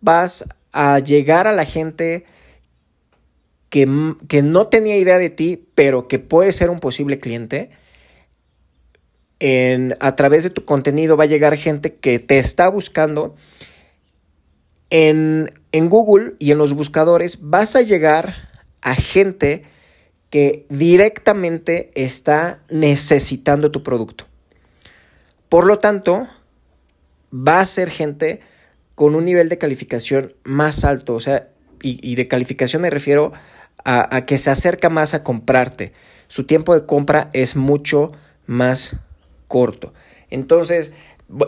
vas 0.00 0.44
a 0.72 0.98
llegar 0.98 1.46
a 1.46 1.52
la 1.52 1.64
gente 1.64 2.24
que, 3.68 3.86
que 4.28 4.42
no 4.42 4.66
tenía 4.66 4.96
idea 4.96 5.18
de 5.18 5.30
ti, 5.30 5.68
pero 5.74 6.08
que 6.08 6.18
puede 6.18 6.52
ser 6.52 6.70
un 6.70 6.80
posible 6.80 7.18
cliente 7.18 7.70
a 10.00 10.16
través 10.16 10.44
de 10.44 10.50
tu 10.50 10.64
contenido 10.64 11.16
va 11.16 11.24
a 11.24 11.28
llegar 11.28 11.56
gente 11.56 11.94
que 11.94 12.18
te 12.18 12.38
está 12.38 12.68
buscando. 12.68 13.34
En, 14.90 15.52
en 15.72 15.88
Google 15.88 16.34
y 16.38 16.52
en 16.52 16.58
los 16.58 16.72
buscadores 16.72 17.38
vas 17.42 17.74
a 17.74 17.82
llegar 17.82 18.53
a 18.84 18.94
gente 18.94 19.64
que 20.30 20.66
directamente 20.68 21.90
está 21.96 22.62
necesitando 22.68 23.72
tu 23.72 23.82
producto. 23.82 24.26
Por 25.48 25.66
lo 25.66 25.80
tanto, 25.80 26.28
va 27.32 27.58
a 27.58 27.66
ser 27.66 27.90
gente 27.90 28.40
con 28.94 29.16
un 29.16 29.24
nivel 29.24 29.48
de 29.48 29.58
calificación 29.58 30.34
más 30.44 30.84
alto. 30.84 31.14
O 31.14 31.20
sea, 31.20 31.48
y, 31.82 32.14
de 32.14 32.28
calificación 32.28 32.82
me 32.82 32.90
refiero 32.90 33.32
a, 33.84 34.16
a, 34.16 34.26
que 34.26 34.38
se 34.38 34.50
acerca 34.50 34.88
más 34.88 35.14
a 35.14 35.24
comprarte. 35.24 35.92
Su 36.28 36.44
tiempo 36.44 36.74
de 36.74 36.86
compra 36.86 37.30
es 37.32 37.56
mucho 37.56 38.12
más 38.46 38.96
corto. 39.48 39.92
Entonces, 40.30 40.92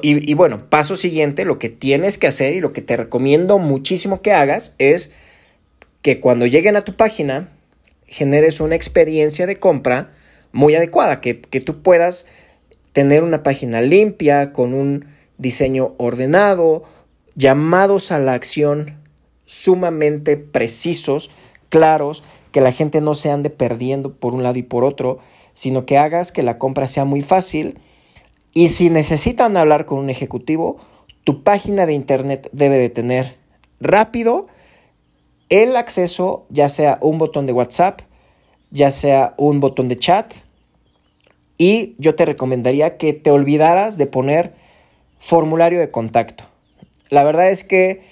y, 0.02 0.34
bueno, 0.34 0.68
paso 0.70 0.96
siguiente, 0.96 1.44
lo 1.44 1.58
que 1.58 1.68
tienes 1.68 2.18
que 2.18 2.26
hacer 2.26 2.54
y 2.54 2.60
lo 2.60 2.72
que 2.72 2.82
te 2.82 2.96
recomiendo 2.96 3.58
muchísimo 3.58 4.22
que 4.22 4.32
hagas 4.32 4.74
es 4.78 5.12
que 6.06 6.20
cuando 6.20 6.46
lleguen 6.46 6.76
a 6.76 6.84
tu 6.84 6.94
página 6.94 7.48
generes 8.06 8.60
una 8.60 8.76
experiencia 8.76 9.44
de 9.44 9.58
compra 9.58 10.12
muy 10.52 10.76
adecuada, 10.76 11.20
que, 11.20 11.40
que 11.40 11.60
tú 11.60 11.82
puedas 11.82 12.26
tener 12.92 13.24
una 13.24 13.42
página 13.42 13.80
limpia, 13.80 14.52
con 14.52 14.72
un 14.72 15.06
diseño 15.36 15.96
ordenado, 15.98 16.84
llamados 17.34 18.12
a 18.12 18.20
la 18.20 18.34
acción 18.34 19.00
sumamente 19.46 20.36
precisos, 20.36 21.28
claros, 21.70 22.22
que 22.52 22.60
la 22.60 22.70
gente 22.70 23.00
no 23.00 23.16
se 23.16 23.32
ande 23.32 23.50
perdiendo 23.50 24.14
por 24.14 24.32
un 24.32 24.44
lado 24.44 24.60
y 24.60 24.62
por 24.62 24.84
otro, 24.84 25.18
sino 25.54 25.86
que 25.86 25.98
hagas 25.98 26.30
que 26.30 26.44
la 26.44 26.56
compra 26.56 26.86
sea 26.86 27.04
muy 27.04 27.20
fácil. 27.20 27.80
Y 28.52 28.68
si 28.68 28.90
necesitan 28.90 29.56
hablar 29.56 29.86
con 29.86 29.98
un 29.98 30.10
ejecutivo, 30.10 30.76
tu 31.24 31.42
página 31.42 31.84
de 31.84 31.94
internet 31.94 32.48
debe 32.52 32.78
de 32.78 32.90
tener 32.90 33.34
rápido 33.80 34.46
el 35.48 35.76
acceso, 35.76 36.46
ya 36.50 36.68
sea 36.68 36.98
un 37.00 37.18
botón 37.18 37.46
de 37.46 37.52
WhatsApp, 37.52 38.00
ya 38.70 38.90
sea 38.90 39.34
un 39.36 39.60
botón 39.60 39.88
de 39.88 39.96
chat. 39.96 40.34
Y 41.58 41.94
yo 41.98 42.14
te 42.14 42.26
recomendaría 42.26 42.96
que 42.98 43.12
te 43.12 43.30
olvidaras 43.30 43.96
de 43.96 44.06
poner 44.06 44.54
formulario 45.18 45.78
de 45.78 45.90
contacto. 45.90 46.44
La 47.08 47.24
verdad 47.24 47.50
es 47.50 47.64
que 47.64 48.02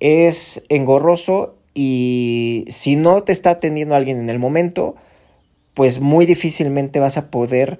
es 0.00 0.64
engorroso 0.68 1.54
y 1.74 2.64
si 2.68 2.96
no 2.96 3.22
te 3.22 3.32
está 3.32 3.50
atendiendo 3.50 3.94
alguien 3.94 4.18
en 4.18 4.30
el 4.30 4.38
momento, 4.38 4.96
pues 5.74 6.00
muy 6.00 6.26
difícilmente 6.26 6.98
vas 6.98 7.16
a 7.16 7.30
poder 7.30 7.78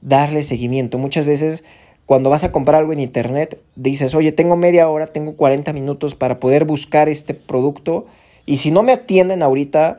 darle 0.00 0.42
seguimiento. 0.42 0.98
Muchas 0.98 1.26
veces 1.26 1.64
cuando 2.06 2.30
vas 2.30 2.44
a 2.44 2.52
comprar 2.52 2.80
algo 2.80 2.92
en 2.92 3.00
internet, 3.00 3.60
dices, 3.74 4.14
oye, 4.14 4.32
tengo 4.32 4.56
media 4.56 4.88
hora, 4.88 5.08
tengo 5.08 5.34
40 5.36 5.72
minutos 5.72 6.14
para 6.14 6.38
poder 6.38 6.64
buscar 6.64 7.08
este 7.08 7.34
producto 7.34 8.06
y 8.46 8.58
si 8.58 8.70
no 8.70 8.82
me 8.82 8.92
atienden 8.92 9.42
ahorita, 9.42 9.98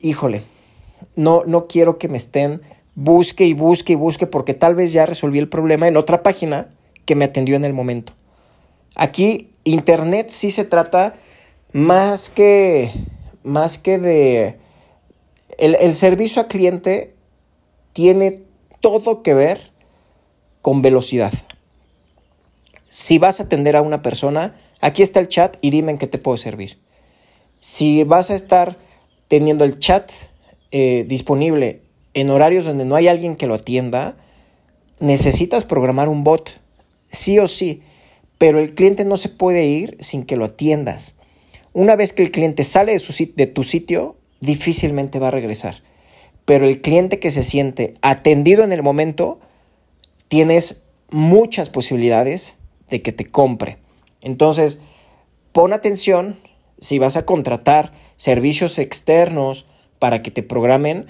híjole, 0.00 0.42
no, 1.14 1.44
no 1.44 1.66
quiero 1.66 1.98
que 1.98 2.08
me 2.08 2.16
estén 2.16 2.62
busque 2.94 3.46
y 3.46 3.54
busque 3.54 3.92
y 3.92 3.96
busque 3.96 4.26
porque 4.26 4.54
tal 4.54 4.74
vez 4.74 4.92
ya 4.92 5.06
resolví 5.06 5.38
el 5.38 5.48
problema 5.48 5.88
en 5.88 5.96
otra 5.96 6.22
página 6.22 6.68
que 7.04 7.14
me 7.14 7.26
atendió 7.26 7.56
en 7.56 7.64
el 7.64 7.72
momento. 7.72 8.12
Aquí 8.94 9.50
internet 9.64 10.28
sí 10.30 10.50
se 10.50 10.64
trata 10.64 11.14
más 11.72 12.30
que, 12.30 12.92
más 13.42 13.78
que 13.78 13.98
de... 13.98 14.58
El, 15.58 15.76
el 15.76 15.94
servicio 15.94 16.42
a 16.42 16.48
cliente 16.48 17.14
tiene 17.92 18.42
todo 18.80 19.22
que 19.22 19.34
ver 19.34 19.70
con 20.62 20.82
velocidad. 20.82 21.32
Si 22.88 23.18
vas 23.18 23.40
a 23.40 23.44
atender 23.44 23.76
a 23.76 23.82
una 23.82 24.02
persona, 24.02 24.56
aquí 24.80 25.02
está 25.02 25.20
el 25.20 25.28
chat 25.28 25.56
y 25.60 25.70
dime 25.70 25.92
en 25.92 25.98
qué 25.98 26.06
te 26.06 26.18
puedo 26.18 26.36
servir. 26.36 26.78
Si 27.60 28.04
vas 28.04 28.30
a 28.30 28.34
estar 28.34 28.78
teniendo 29.28 29.64
el 29.64 29.78
chat 29.78 30.10
eh, 30.72 31.04
disponible 31.06 31.82
en 32.14 32.30
horarios 32.30 32.64
donde 32.64 32.84
no 32.84 32.96
hay 32.96 33.08
alguien 33.08 33.36
que 33.36 33.46
lo 33.46 33.54
atienda, 33.54 34.16
necesitas 34.98 35.64
programar 35.64 36.08
un 36.08 36.24
bot, 36.24 36.60
sí 37.10 37.38
o 37.38 37.48
sí, 37.48 37.82
pero 38.38 38.58
el 38.58 38.74
cliente 38.74 39.04
no 39.04 39.16
se 39.16 39.28
puede 39.28 39.66
ir 39.66 39.96
sin 40.00 40.24
que 40.24 40.36
lo 40.36 40.46
atiendas. 40.46 41.16
Una 41.72 41.94
vez 41.94 42.12
que 42.12 42.22
el 42.22 42.32
cliente 42.32 42.64
sale 42.64 42.92
de, 42.92 42.98
su, 42.98 43.14
de 43.36 43.46
tu 43.46 43.62
sitio, 43.62 44.16
difícilmente 44.40 45.18
va 45.18 45.28
a 45.28 45.32
regresar 45.32 45.82
pero 46.50 46.66
el 46.66 46.80
cliente 46.80 47.20
que 47.20 47.30
se 47.30 47.44
siente 47.44 47.94
atendido 48.02 48.64
en 48.64 48.72
el 48.72 48.82
momento, 48.82 49.38
tienes 50.26 50.82
muchas 51.08 51.70
posibilidades 51.70 52.56
de 52.88 53.02
que 53.02 53.12
te 53.12 53.24
compre. 53.24 53.78
Entonces, 54.20 54.80
pon 55.52 55.72
atención 55.72 56.40
si 56.80 56.98
vas 56.98 57.16
a 57.16 57.24
contratar 57.24 57.92
servicios 58.16 58.78
externos 58.78 59.66
para 59.98 60.22
que 60.22 60.30
te 60.30 60.42
programen, 60.42 61.06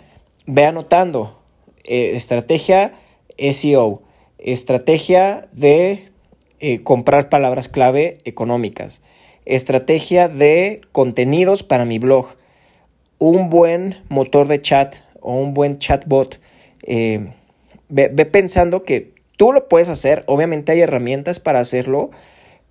ve 0.46 0.66
anotando 0.66 1.40
eh, 1.84 2.12
estrategia 2.14 2.94
SEO, 3.38 4.02
estrategia 4.38 5.48
de 5.52 6.10
eh, 6.58 6.82
comprar 6.82 7.28
palabras 7.28 7.68
clave 7.68 8.18
económicas, 8.24 9.02
estrategia 9.46 10.28
de 10.28 10.80
contenidos 10.92 11.62
para 11.62 11.84
mi 11.84 11.98
blog, 11.98 12.36
un 13.18 13.50
buen 13.50 14.02
motor 14.08 14.48
de 14.48 14.60
chat 14.60 14.96
o 15.20 15.34
un 15.34 15.54
buen 15.54 15.78
chatbot. 15.78 16.40
Eh, 16.82 17.32
ve, 17.88 18.08
pensando 18.26 18.82
que 18.82 19.12
tú 19.36 19.52
lo 19.52 19.68
puedes 19.68 19.88
hacer, 19.88 20.22
obviamente 20.26 20.72
hay 20.72 20.80
herramientas 20.80 21.40
para 21.40 21.60
hacerlo, 21.60 22.10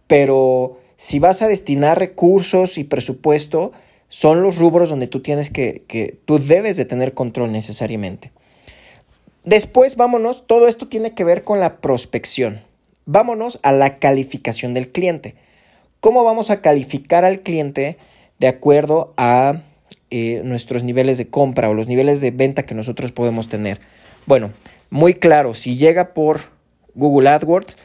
pero 0.07 0.79
si 0.99 1.19
vas 1.19 1.41
a 1.41 1.47
destinar 1.47 1.97
recursos 1.97 2.77
y 2.77 2.83
presupuesto, 2.83 3.71
son 4.09 4.43
los 4.43 4.57
rubros 4.57 4.89
donde 4.89 5.07
tú 5.07 5.21
tienes 5.21 5.49
que, 5.49 5.85
que 5.87 6.17
tú 6.25 6.39
debes 6.39 6.75
de 6.75 6.83
tener 6.83 7.13
control 7.13 7.53
necesariamente. 7.53 8.33
Después, 9.45 9.95
vámonos, 9.95 10.45
todo 10.45 10.67
esto 10.67 10.89
tiene 10.89 11.13
que 11.13 11.23
ver 11.23 11.43
con 11.43 11.61
la 11.61 11.77
prospección. 11.77 12.59
Vámonos 13.05 13.59
a 13.63 13.71
la 13.71 13.97
calificación 13.97 14.73
del 14.73 14.89
cliente. 14.89 15.35
¿Cómo 16.01 16.25
vamos 16.25 16.49
a 16.49 16.59
calificar 16.59 17.23
al 17.23 17.43
cliente 17.43 17.97
de 18.37 18.49
acuerdo 18.49 19.13
a 19.15 19.61
eh, 20.09 20.41
nuestros 20.43 20.83
niveles 20.83 21.17
de 21.17 21.29
compra 21.29 21.69
o 21.69 21.73
los 21.73 21.87
niveles 21.87 22.19
de 22.19 22.31
venta 22.31 22.65
que 22.65 22.75
nosotros 22.75 23.13
podemos 23.13 23.47
tener? 23.47 23.79
Bueno, 24.25 24.51
muy 24.89 25.13
claro, 25.13 25.53
si 25.53 25.77
llega 25.77 26.13
por 26.13 26.41
Google 26.93 27.29
AdWords, 27.29 27.77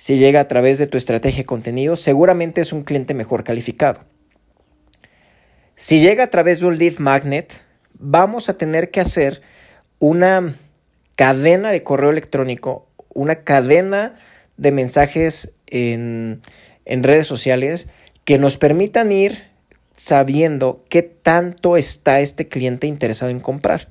si 0.00 0.16
llega 0.16 0.40
a 0.40 0.48
través 0.48 0.78
de 0.78 0.86
tu 0.86 0.96
estrategia 0.96 1.42
de 1.42 1.44
contenido, 1.44 1.94
seguramente 1.94 2.62
es 2.62 2.72
un 2.72 2.84
cliente 2.84 3.12
mejor 3.12 3.44
calificado. 3.44 4.00
Si 5.76 6.00
llega 6.00 6.24
a 6.24 6.30
través 6.30 6.60
de 6.60 6.66
un 6.68 6.78
lead 6.78 6.96
magnet, 6.96 7.60
vamos 7.92 8.48
a 8.48 8.56
tener 8.56 8.90
que 8.90 9.00
hacer 9.00 9.42
una 9.98 10.56
cadena 11.16 11.70
de 11.70 11.82
correo 11.82 12.08
electrónico, 12.08 12.88
una 13.12 13.44
cadena 13.44 14.14
de 14.56 14.72
mensajes 14.72 15.52
en, 15.66 16.40
redes 16.86 17.26
sociales 17.26 17.90
que 18.24 18.38
nos 18.38 18.56
permitan 18.56 19.12
ir 19.12 19.50
sabiendo 19.96 20.82
qué 20.88 21.02
tanto 21.02 21.76
está 21.76 22.20
este 22.20 22.48
cliente 22.48 22.86
interesado 22.86 23.30
en 23.30 23.40
comprar. 23.40 23.88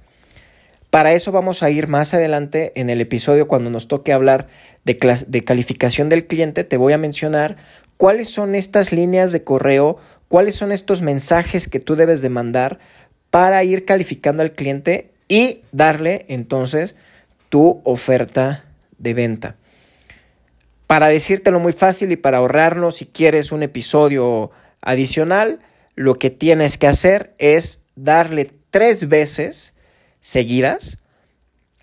Para 0.90 1.14
eso 1.14 1.32
vamos 1.32 1.62
a 1.62 1.70
ir 1.70 1.88
más 1.88 2.14
adelante 2.14 2.72
en 2.76 2.90
el 2.90 3.00
episodio 3.00 3.48
cuando 3.48 3.70
nos 3.70 3.88
toque 3.88 4.12
hablar 4.12 4.48
de, 4.86 4.98
de, 5.28 5.44
calificación 5.44 6.10
del 6.10 6.26
cliente. 6.26 6.64
Te 6.64 6.78
voy 6.78 6.94
a 6.94 6.98
mencionar 6.98 7.58
cuáles 7.98 8.30
son 8.30 8.56
estas 8.56 8.92
líneas 8.92 9.32
de 9.32 9.44
correo, 9.44 9.98
cuáles 10.28 10.56
son 10.56 10.72
estos 10.72 11.04
mensajes 11.04 11.68
que 11.68 11.80
tú 11.80 11.96
debes 11.96 12.22
de 12.24 12.30
mandar 12.30 12.80
para 13.30 13.64
ir 13.64 13.86
calificando 13.86 14.42
al 14.42 14.52
cliente 14.52 15.12
y 15.28 15.62
darle 15.72 16.26
entonces 16.28 16.96
tu 17.50 17.82
oferta 17.84 18.66
de 18.98 19.14
venta. 19.14 19.56
Para 20.88 21.10
decírtelo 21.10 21.60
muy 21.60 21.74
fácil 21.74 22.12
y 22.12 22.16
para 22.16 22.40
ahorrarnos 22.40 22.96
si 22.96 23.06
quieres 23.06 23.52
un 23.52 23.62
episodio 23.62 24.50
adicional, 24.82 25.60
lo 25.94 26.16
que 26.16 26.32
tienes 26.32 26.80
que 26.80 26.88
hacer 26.88 27.36
es 27.38 27.84
darle 27.96 28.50
tres 28.72 29.08
veces 29.08 29.76
seguidas 30.20 30.98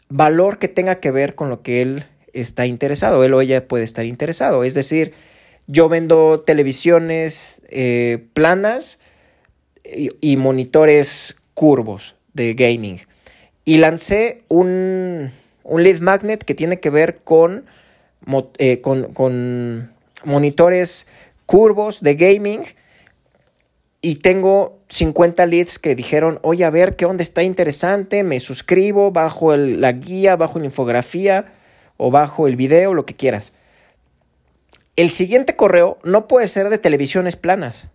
valor 0.09 0.59
que 0.59 0.69
tenga 0.69 1.01
que 1.01 1.11
ver 1.11 1.35
con 1.35 1.51
lo 1.51 1.63
que 1.63 1.83
él 1.83 2.05
está 2.33 2.67
interesado, 2.67 3.25
él 3.25 3.35
o 3.35 3.41
ella 3.41 3.67
puede 3.67 3.85
estar 3.85 4.05
interesado. 4.05 4.63
Es 4.63 4.75
decir, 4.75 5.15
yo 5.67 5.89
vendo 5.89 6.41
televisiones 6.41 7.63
eh, 7.69 8.25
planas 8.35 9.01
y 9.85 10.37
monitores 10.37 11.37
curvos 11.55 12.15
de 12.35 12.55
gaming. 12.55 13.01
Y 13.65 13.79
lancé 13.79 14.43
un, 14.49 15.31
un 15.67 15.83
lead 15.83 16.01
magnet 16.01 16.45
que 16.45 16.55
tiene 16.55 16.81
que 16.81 16.91
ver 16.91 17.19
eh, 18.59 18.81
con, 18.81 19.13
con, 19.13 19.93
monitores 20.25 21.07
curvos 21.45 22.01
de 22.01 22.15
gaming 22.15 22.63
y 24.07 24.15
tengo 24.15 24.79
50 24.89 25.47
leads 25.47 25.81
que 25.81 25.97
dijeron, 25.97 26.39
oye, 26.43 26.65
a 26.65 26.71
ver 26.71 26.95
qué 26.95 27.07
onda 27.07 27.25
está 27.25 27.43
interesante, 27.43 28.23
me 28.23 28.39
suscribo, 28.39 29.11
bajo 29.11 29.57
la 29.57 29.91
guía, 29.91 30.37
bajo 30.37 30.61
la 30.61 30.67
infografía 30.67 31.55
o 31.97 32.13
bajo 32.13 32.47
el 32.47 32.55
video, 32.55 32.95
lo 32.95 33.05
que 33.05 33.17
quieras. 33.17 33.53
El 34.95 35.11
siguiente 35.11 35.57
correo 35.57 35.99
no 36.05 36.29
puede 36.29 36.47
ser 36.47 36.69
de 36.69 36.79
televisiones 36.79 37.35
planas, 37.35 37.89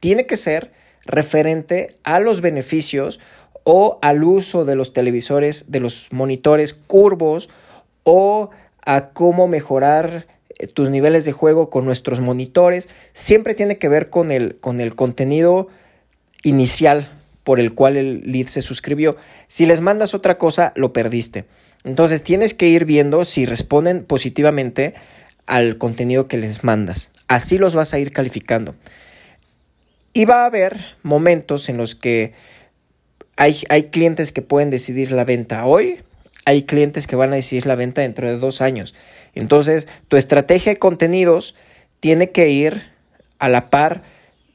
tiene 0.00 0.26
que 0.26 0.36
ser 0.36 0.70
referente 1.06 1.86
a 2.02 2.20
los 2.20 2.42
beneficios 2.42 3.18
o 3.62 3.98
al 4.02 4.22
uso 4.22 4.66
de 4.66 4.76
los 4.76 4.92
televisores, 4.92 5.64
de 5.68 5.80
los 5.80 6.08
monitores 6.12 6.74
curvos 6.74 7.48
o 8.02 8.50
a 8.84 9.08
cómo 9.14 9.48
mejorar 9.48 10.26
tus 10.72 10.90
niveles 10.90 11.24
de 11.24 11.32
juego 11.32 11.70
con 11.70 11.84
nuestros 11.84 12.20
monitores. 12.20 12.88
Siempre 13.12 13.54
tiene 13.54 13.78
que 13.78 13.88
ver 13.88 14.10
con 14.10 14.30
el, 14.30 14.56
con 14.56 14.80
el 14.80 14.94
contenido 14.94 15.68
inicial 16.42 17.10
por 17.42 17.60
el 17.60 17.74
cual 17.74 17.96
el 17.96 18.22
lead 18.30 18.46
se 18.46 18.62
suscribió. 18.62 19.16
Si 19.48 19.66
les 19.66 19.80
mandas 19.80 20.14
otra 20.14 20.38
cosa, 20.38 20.72
lo 20.76 20.92
perdiste. 20.92 21.44
Entonces 21.84 22.22
tienes 22.22 22.54
que 22.54 22.68
ir 22.68 22.86
viendo 22.86 23.24
si 23.24 23.44
responden 23.44 24.04
positivamente 24.04 24.94
al 25.46 25.76
contenido 25.76 26.26
que 26.26 26.38
les 26.38 26.64
mandas. 26.64 27.10
Así 27.28 27.58
los 27.58 27.74
vas 27.74 27.92
a 27.92 27.98
ir 27.98 28.12
calificando. 28.12 28.74
Y 30.12 30.24
va 30.24 30.42
a 30.42 30.46
haber 30.46 30.96
momentos 31.02 31.68
en 31.68 31.76
los 31.76 31.94
que 31.94 32.32
hay, 33.36 33.54
clientes 33.90 34.32
que 34.32 34.42
pueden 34.42 34.70
decidir 34.70 35.12
la 35.12 35.24
venta 35.24 35.66
hoy, 35.66 36.02
hay 36.44 36.64
clientes 36.64 37.06
que 37.06 37.16
van 37.16 37.32
a 37.32 37.36
decidir 37.36 37.66
la 37.66 37.74
venta 37.74 38.02
dentro 38.02 38.28
de 38.28 38.36
dos 38.36 38.60
años. 38.60 38.94
Entonces, 39.34 39.88
tu 40.08 40.16
estrategia 40.16 40.72
de 40.72 40.78
contenidos 40.78 41.54
tiene 42.00 42.30
que 42.30 42.50
ir 42.50 42.90
a 43.38 43.48
la 43.48 43.70
par 43.70 44.02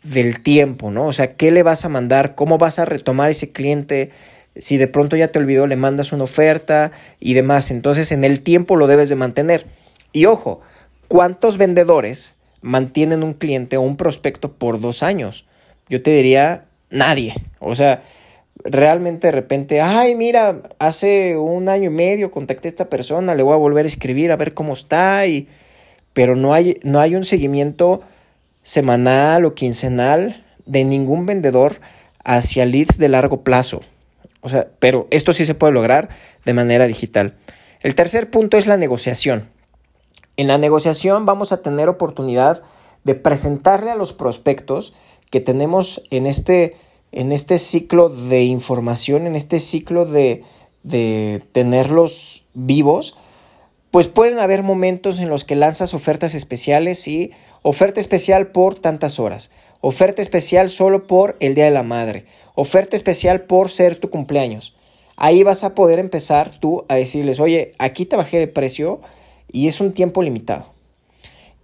del 0.04 0.42
tiempo, 0.42 0.92
¿no? 0.92 1.08
O 1.08 1.14
sea, 1.14 1.34
¿qué 1.36 1.52
le 1.52 1.64
vas 1.64 1.86
a 1.86 1.90
mandar? 1.90 2.36
¿Cómo 2.36 2.58
vas 2.58 2.80
a 2.80 2.86
retomar 2.86 3.32
ese 3.32 3.52
cliente? 3.52 4.12
Si 4.56 4.78
de 4.78 4.88
pronto 4.88 5.16
ya 5.16 5.28
te 5.28 5.40
olvidó, 5.40 5.68
le 5.68 5.76
mandas 5.76 6.12
una 6.12 6.24
oferta 6.24 6.92
y 7.20 7.34
demás. 7.34 7.72
Entonces, 7.72 8.12
en 8.12 8.24
el 8.24 8.42
tiempo 8.42 8.76
lo 8.76 8.88
debes 8.88 9.10
de 9.10 9.16
mantener. 9.16 9.66
Y 10.12 10.26
ojo, 10.26 10.62
¿cuántos 11.08 11.58
vendedores 11.58 12.36
mantienen 12.62 13.24
un 13.24 13.34
cliente 13.34 13.78
o 13.78 13.82
un 13.82 13.98
prospecto 13.98 14.54
por 14.54 14.80
dos 14.80 15.04
años? 15.04 15.46
Yo 15.90 16.02
te 16.02 16.12
diría, 16.12 16.66
nadie. 16.90 17.36
O 17.60 17.76
sea, 17.76 18.04
realmente 18.64 19.28
de 19.28 19.32
repente, 19.32 19.82
ay, 19.82 20.16
mira, 20.16 20.62
hace 20.80 21.38
un 21.38 21.70
año 21.70 21.86
y 21.86 21.94
medio 21.94 22.32
contacté 22.32 22.68
a 22.68 22.70
esta 22.70 22.90
persona, 22.90 23.36
le 23.36 23.44
voy 23.44 23.54
a 23.54 23.58
volver 23.58 23.86
a 23.86 23.88
escribir 23.88 24.32
a 24.32 24.38
ver 24.38 24.54
cómo 24.54 24.74
está, 24.74 25.26
y... 25.28 25.48
pero 26.14 26.36
no 26.36 26.54
hay, 26.54 26.80
no 26.84 27.00
hay 27.00 27.16
un 27.16 27.24
seguimiento 27.24 28.02
semanal 28.64 29.46
o 29.46 29.56
quincenal 29.56 30.46
de 30.66 30.84
ningún 30.84 31.26
vendedor 31.26 31.80
hacia 32.24 32.66
leads 32.66 32.98
de 32.98 33.10
largo 33.10 33.44
plazo. 33.44 33.82
O 34.42 34.50
sea, 34.50 34.68
pero 34.80 35.08
esto 35.12 35.34
sí 35.34 35.46
se 35.46 35.56
puede 35.56 35.74
lograr 35.74 36.10
de 36.46 36.54
manera 36.54 36.88
digital. 36.88 37.36
El 37.82 37.96
tercer 37.96 38.30
punto 38.30 38.58
es 38.58 38.68
la 38.68 38.78
negociación. 38.78 39.50
En 40.38 40.48
la 40.48 40.58
negociación 40.58 41.26
vamos 41.26 41.52
a 41.52 41.62
tener 41.62 41.90
oportunidad 41.90 42.62
de 43.04 43.16
presentarle 43.16 43.92
a 43.92 43.96
los 43.96 44.14
prospectos 44.14 44.94
que 45.32 45.40
tenemos 45.40 46.02
en 46.12 46.28
este 46.28 46.76
en 47.12 47.32
este 47.32 47.58
ciclo 47.58 48.10
de 48.10 48.44
información, 48.44 49.28
en 49.28 49.36
este 49.36 49.60
ciclo 49.60 50.06
de, 50.06 50.44
de 50.84 51.44
tenerlos 51.52 52.46
vivos, 52.54 53.16
pues 53.92 54.08
pueden 54.08 54.40
haber 54.40 54.64
momentos 54.64 55.20
en 55.20 55.30
los 55.30 55.46
que 55.46 55.56
lanzas 55.56 55.94
ofertas 55.94 56.36
especiales 56.36 57.08
y 57.08 57.32
oferta 57.62 58.00
especial 58.00 58.48
por 58.48 58.76
tantas 58.76 59.20
horas, 59.20 59.52
oferta 59.82 60.22
especial 60.22 60.70
solo 60.70 61.08
por 61.08 61.38
el 61.40 61.56
Día 61.56 61.66
de 61.66 61.72
la 61.72 61.84
Madre, 61.84 62.26
oferta 62.56 62.96
especial 62.96 63.42
por 63.42 63.70
ser 63.70 63.96
tu 63.96 64.10
cumpleaños. 64.10 64.76
Ahí 65.16 65.44
vas 65.44 65.64
a 65.64 65.76
poder 65.76 66.00
empezar 66.00 66.52
tú 66.60 66.86
a 66.88 66.96
decirles, 66.96 67.40
oye, 67.40 67.74
aquí 67.78 68.06
te 68.06 68.16
bajé 68.16 68.38
de 68.38 68.48
precio 68.48 69.02
y 69.52 69.68
es 69.68 69.82
un 69.82 69.94
tiempo 69.94 70.22
limitado. 70.22 70.68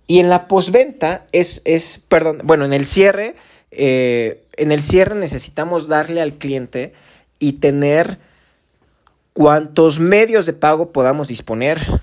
Y 0.08 0.19
en 0.19 0.29
la 0.29 0.47
posventa 0.47 1.25
es, 1.31 1.62
es, 1.65 2.03
perdón, 2.08 2.41
bueno, 2.43 2.65
en 2.65 2.73
el 2.73 2.86
cierre 2.86 3.36
eh, 3.77 4.43
en 4.57 4.71
el 4.71 4.83
cierre 4.83 5.15
necesitamos 5.15 5.88
darle 5.88 6.21
al 6.21 6.35
cliente 6.35 6.93
y 7.39 7.53
tener 7.53 8.19
cuantos 9.33 9.99
medios 9.99 10.45
de 10.45 10.53
pago 10.53 10.91
podamos 10.91 11.27
disponer. 11.27 12.01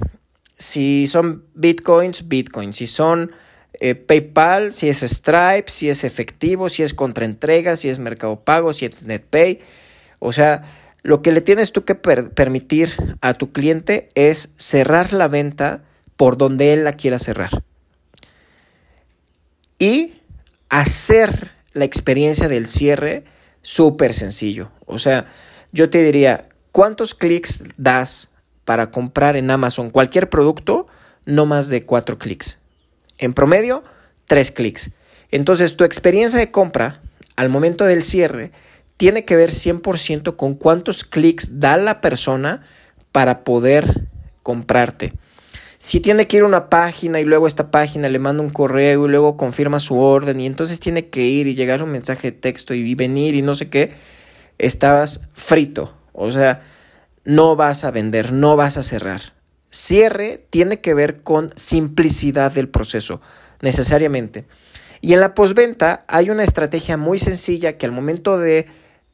Si 0.58 1.06
son 1.06 1.44
bitcoins, 1.54 2.28
bitcoins. 2.28 2.76
Si 2.76 2.86
son 2.86 3.32
eh, 3.80 3.94
PayPal, 3.94 4.72
si 4.72 4.88
es 4.88 5.00
Stripe, 5.00 5.64
si 5.66 5.88
es 5.88 6.04
efectivo, 6.04 6.68
si 6.68 6.82
es 6.82 6.94
contraentrega, 6.94 7.74
si 7.76 7.88
es 7.88 7.98
Mercado 7.98 8.40
Pago, 8.40 8.72
si 8.72 8.84
es 8.84 9.06
NetPay. 9.06 9.60
O 10.18 10.32
sea, 10.32 10.62
lo 11.02 11.22
que 11.22 11.32
le 11.32 11.40
tienes 11.40 11.72
tú 11.72 11.84
que 11.84 11.94
permitir 11.94 12.94
a 13.20 13.34
tu 13.34 13.50
cliente 13.50 14.08
es 14.14 14.50
cerrar 14.56 15.12
la 15.12 15.26
venta 15.26 15.82
por 16.16 16.36
donde 16.36 16.72
él 16.72 16.84
la 16.84 16.92
quiera 16.92 17.18
cerrar. 17.18 17.64
Y 19.78 20.14
hacer 20.68 21.50
la 21.72 21.84
experiencia 21.84 22.48
del 22.48 22.66
cierre 22.66 23.24
súper 23.62 24.14
sencillo. 24.14 24.70
O 24.86 24.98
sea, 24.98 25.26
yo 25.72 25.90
te 25.90 26.02
diría, 26.02 26.48
¿cuántos 26.70 27.14
clics 27.14 27.64
das 27.76 28.28
para 28.64 28.90
comprar 28.90 29.36
en 29.36 29.50
Amazon 29.50 29.90
cualquier 29.90 30.28
producto? 30.28 30.86
No 31.24 31.46
más 31.46 31.68
de 31.68 31.84
cuatro 31.84 32.18
clics. 32.18 32.58
En 33.18 33.32
promedio, 33.32 33.82
tres 34.26 34.50
clics. 34.50 34.90
Entonces, 35.30 35.76
tu 35.76 35.84
experiencia 35.84 36.38
de 36.38 36.50
compra 36.50 37.00
al 37.36 37.48
momento 37.48 37.84
del 37.84 38.02
cierre 38.02 38.52
tiene 38.96 39.24
que 39.24 39.36
ver 39.36 39.50
100% 39.50 40.36
con 40.36 40.54
cuántos 40.54 41.04
clics 41.04 41.58
da 41.60 41.76
la 41.76 42.00
persona 42.00 42.64
para 43.10 43.44
poder 43.44 44.08
comprarte. 44.42 45.14
Si 45.82 45.98
tiene 45.98 46.28
que 46.28 46.36
ir 46.36 46.44
a 46.44 46.46
una 46.46 46.70
página 46.70 47.18
y 47.18 47.24
luego 47.24 47.48
esta 47.48 47.72
página 47.72 48.08
le 48.08 48.20
manda 48.20 48.40
un 48.40 48.50
correo 48.50 49.04
y 49.04 49.08
luego 49.08 49.36
confirma 49.36 49.80
su 49.80 49.98
orden 49.98 50.38
y 50.38 50.46
entonces 50.46 50.78
tiene 50.78 51.08
que 51.08 51.22
ir 51.22 51.48
y 51.48 51.56
llegar 51.56 51.82
un 51.82 51.90
mensaje 51.90 52.30
de 52.30 52.38
texto 52.38 52.72
y 52.72 52.94
venir 52.94 53.34
y 53.34 53.42
no 53.42 53.56
sé 53.56 53.68
qué, 53.68 53.90
estás 54.58 55.28
frito. 55.32 55.92
O 56.12 56.30
sea, 56.30 56.62
no 57.24 57.56
vas 57.56 57.82
a 57.82 57.90
vender, 57.90 58.32
no 58.32 58.54
vas 58.54 58.76
a 58.76 58.84
cerrar. 58.84 59.32
Cierre 59.70 60.46
tiene 60.50 60.80
que 60.80 60.94
ver 60.94 61.24
con 61.24 61.50
simplicidad 61.56 62.52
del 62.52 62.68
proceso, 62.68 63.20
necesariamente. 63.60 64.44
Y 65.00 65.14
en 65.14 65.20
la 65.20 65.34
postventa 65.34 66.04
hay 66.06 66.30
una 66.30 66.44
estrategia 66.44 66.96
muy 66.96 67.18
sencilla 67.18 67.76
que 67.76 67.86
al 67.86 67.92
momento 67.92 68.38
de 68.38 68.66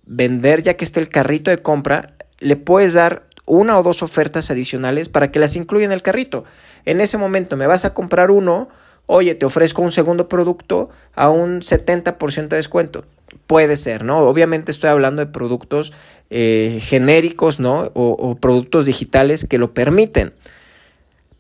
vender, 0.05 0.63
ya 0.63 0.75
que 0.75 0.85
esté 0.85 1.01
el 1.01 1.09
carrito 1.09 1.51
de 1.51 1.63
compra, 1.63 2.13
le 2.41 2.57
puedes 2.57 2.93
dar 2.93 3.27
una 3.49 3.79
o 3.79 3.83
dos 3.83 4.03
ofertas 4.03 4.51
adicionales 4.51 5.09
para 5.09 5.31
que 5.31 5.39
las 5.39 5.57
incluya 5.57 5.87
en 5.87 5.93
el 5.93 6.03
carrito. 6.03 6.45
En 6.85 7.01
ese 7.01 7.19
momento 7.19 7.57
me 7.57 7.67
vas 7.67 7.85
a 7.85 7.95
comprar 7.95 8.31
uno, 8.31 8.69
oye, 9.07 9.35
te 9.35 9.47
ofrezco 9.47 9.83
un 9.83 9.93
segundo 9.93 10.29
producto 10.29 10.91
a 11.15 11.31
un 11.31 11.61
70% 11.61 12.49
de 12.49 12.57
descuento. 12.57 13.05
Puede 13.47 13.77
ser, 13.77 14.05
¿no? 14.05 14.21
Obviamente 14.21 14.71
estoy 14.71 14.91
hablando 14.91 15.21
de 15.21 15.31
productos 15.31 15.93
eh, 16.31 16.79
genéricos, 16.83 17.61
¿no? 17.61 17.91
O, 17.95 18.37
productos 18.37 18.87
digitales 18.87 19.47
que 19.47 19.59
lo 19.59 19.75
permiten. 19.75 20.33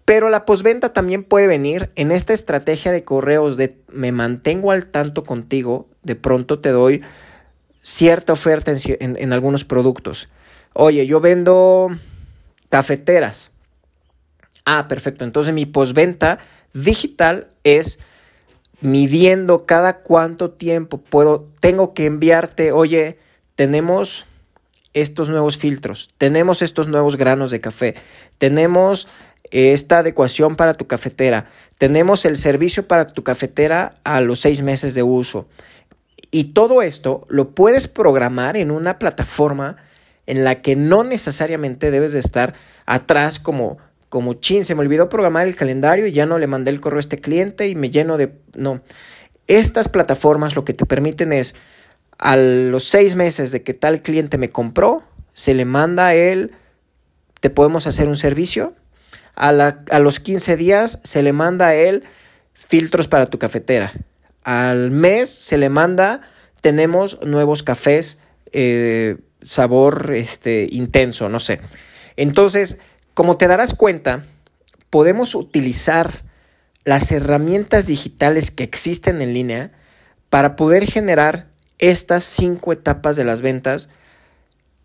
Pero 0.05 0.31
la 0.31 0.47
posventa 0.47 0.92
también 0.94 1.23
puede 1.23 1.47
venir 1.47 1.90
en 1.94 2.12
esta 2.12 2.33
estrategia 2.33 2.92
de 2.92 3.05
correos 3.05 3.59
de 3.59 3.77
me 3.92 4.11
mantengo 4.11 4.73
al 4.73 4.87
tanto 4.87 5.23
contigo, 5.23 5.87
de 6.03 6.14
pronto 6.14 6.61
te 6.61 6.71
doy 6.71 7.03
cierta 7.83 8.33
oferta 8.33 8.73
en, 8.75 9.33
algunos 9.33 9.64
productos. 9.64 10.29
Oye, 10.72 11.07
yo 11.07 11.20
vendo 11.20 11.88
cafeteras. 12.68 13.50
Ah, 14.64 14.87
perfecto. 14.88 15.24
Entonces 15.24 15.52
mi 15.54 15.66
posventa 15.66 16.38
digital 16.72 17.48
es 17.64 17.98
midiendo 18.81 19.66
cada 19.66 20.00
cuánto 20.00 20.50
tiempo 20.50 20.98
puedo, 20.98 21.48
tengo 21.61 21.94
que 21.94 22.07
enviarte, 22.07 22.70
oye, 22.70 23.18
tenemos 23.57 24.26
estos 24.92 25.28
nuevos 25.28 25.59
filtros, 25.59 26.11
tenemos 26.16 26.62
estos 26.62 26.87
nuevos 26.87 27.16
granos 27.16 27.50
de 27.50 27.61
café, 27.61 27.96
tenemos 28.38 29.09
esta 29.50 29.98
adecuación 30.00 30.57
para 30.57 30.74
tu 30.74 30.87
cafetera. 30.87 31.46
Tenemos 31.78 32.24
el 32.24 32.37
servicio 32.37 32.87
para 32.87 33.07
tu 33.07 33.22
cafetera 33.24 33.94
a 34.04 34.20
los 34.20 34.40
seis 34.40 34.62
meses 34.62 34.94
de 34.94 35.02
uso. 35.02 35.48
Y 36.31 36.52
todo 36.52 36.83
esto 36.83 37.26
lo 37.28 37.50
puedes 37.50 37.88
programar 37.88 38.57
en 38.57 38.70
una 38.70 38.98
plataforma 38.98 39.76
en 40.29 40.45
la 40.45 40.62
que 40.62 40.77
no 40.77 41.03
necesariamente 41.03 41.91
debes 41.91 42.12
de 42.12 42.21
estar 42.21 42.55
atrás 42.87 43.41
como, 43.41 43.79
como 44.09 44.35
chin, 44.35 44.64
se 44.64 44.75
me 44.75 44.83
olvidó 44.83 45.09
programar 45.09 45.49
el 45.49 45.57
calendario 45.57 46.07
y 46.07 46.12
ya 46.12 46.27
no 46.27 46.38
le 46.38 46.47
mandé 46.47 46.71
el 46.71 46.81
correo 46.81 46.99
a 46.99 47.01
este 47.01 47.19
cliente 47.19 47.69
y 47.69 47.75
me 47.75 47.91
lleno 47.91 48.17
de... 48.17 48.33
No, 48.55 48.81
estas 49.47 49.88
plataformas 49.88 50.55
lo 50.55 50.64
que 50.64 50.75
te 50.75 50.87
permiten 50.87 51.33
es 51.33 51.55
a 52.19 52.37
los 52.37 52.85
seis 52.85 53.17
meses 53.17 53.51
de 53.51 53.62
que 53.62 53.75
tal 53.75 54.03
cliente 54.03 54.38
me 54.38 54.51
compró, 54.51 55.03
se 55.33 55.55
le 55.55 55.64
manda 55.64 56.09
a 56.09 56.14
él, 56.14 56.53
te 57.41 57.51
podemos 57.51 57.87
hacer 57.87 58.09
un 58.09 58.17
servicio 58.17 58.75
a, 59.38 59.99
los 60.01 60.19
15 60.19 60.57
días 60.57 61.01
se 61.05 61.23
le 61.23 61.33
manda 61.33 61.69
a 61.69 61.75
él 61.75 62.03
filtros 62.55 63.07
para 63.07 63.27
tu 63.27 63.38
cafetera. 63.38 63.93
Al 64.43 64.91
mes 64.91 65.31
se 65.31 65.59
le 65.59 65.69
manda, 65.69 66.23
tenemos 66.61 67.21
nuevos 67.25 67.62
cafés, 67.62 68.19
eh, 68.53 69.17
sabor 69.42 70.12
este, 70.14 70.66
intenso, 70.70 71.29
no 71.29 71.40
sé. 71.40 71.61
Entonces, 72.16 72.79
como 73.14 73.37
te 73.37 73.46
darás 73.46 73.74
cuenta, 73.74 74.24
podemos 74.90 75.35
utilizar 75.35 76.11
las 76.85 77.12
herramientas 77.12 77.87
digitales 77.87 78.51
que 78.51 78.64
existen 78.64 79.20
en 79.20 79.35
línea 79.35 79.72
para 80.31 80.57
poder 80.57 80.87
generar 80.87 81.48
estas 81.79 82.24
cinco 82.24 82.72
etapas 82.72 83.16
de 83.16 83.24
las 83.24 83.40
ventas 83.40 83.90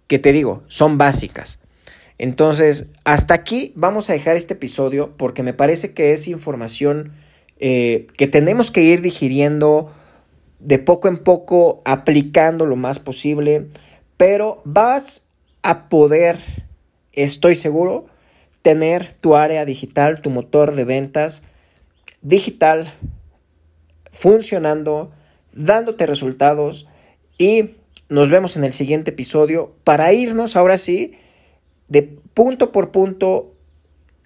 que 0.07 0.19
te 0.19 0.31
digo, 0.31 0.63
son 0.67 0.97
básicas. 0.97 1.59
Entonces, 2.17 2.87
hasta 3.03 3.33
aquí 3.33 3.73
vamos 3.75 4.09
a 4.09 4.13
dejar 4.13 4.35
este 4.37 4.53
episodio 4.53 5.15
porque 5.17 5.43
me 5.43 5.53
parece 5.53 5.93
que 5.93 6.13
es 6.13 6.27
información 6.27 7.13
eh, 7.59 8.07
que 8.17 8.27
tenemos 8.27 8.69
que 8.71 8.83
ir 8.83 9.01
digiriendo 9.01 9.91
de 10.59 10.79
poco 10.79 11.07
en 11.07 11.17
poco, 11.17 11.81
aplicando 11.85 12.65
lo 12.65 12.75
más 12.75 12.99
posible, 12.99 13.67
pero 14.25 14.61
vas 14.63 15.27
a 15.63 15.89
poder, 15.89 16.39
estoy 17.11 17.57
seguro, 17.57 18.05
tener 18.61 19.11
tu 19.11 19.35
área 19.35 19.65
digital, 19.65 20.21
tu 20.21 20.29
motor 20.29 20.75
de 20.75 20.85
ventas 20.85 21.43
digital 22.21 22.93
funcionando, 24.13 25.11
dándote 25.51 26.05
resultados 26.05 26.87
y 27.37 27.71
nos 28.07 28.29
vemos 28.29 28.55
en 28.55 28.63
el 28.63 28.71
siguiente 28.71 29.11
episodio 29.11 29.75
para 29.83 30.13
irnos 30.13 30.55
ahora 30.55 30.77
sí 30.77 31.15
de 31.89 32.03
punto 32.03 32.71
por 32.71 32.91
punto 32.91 33.53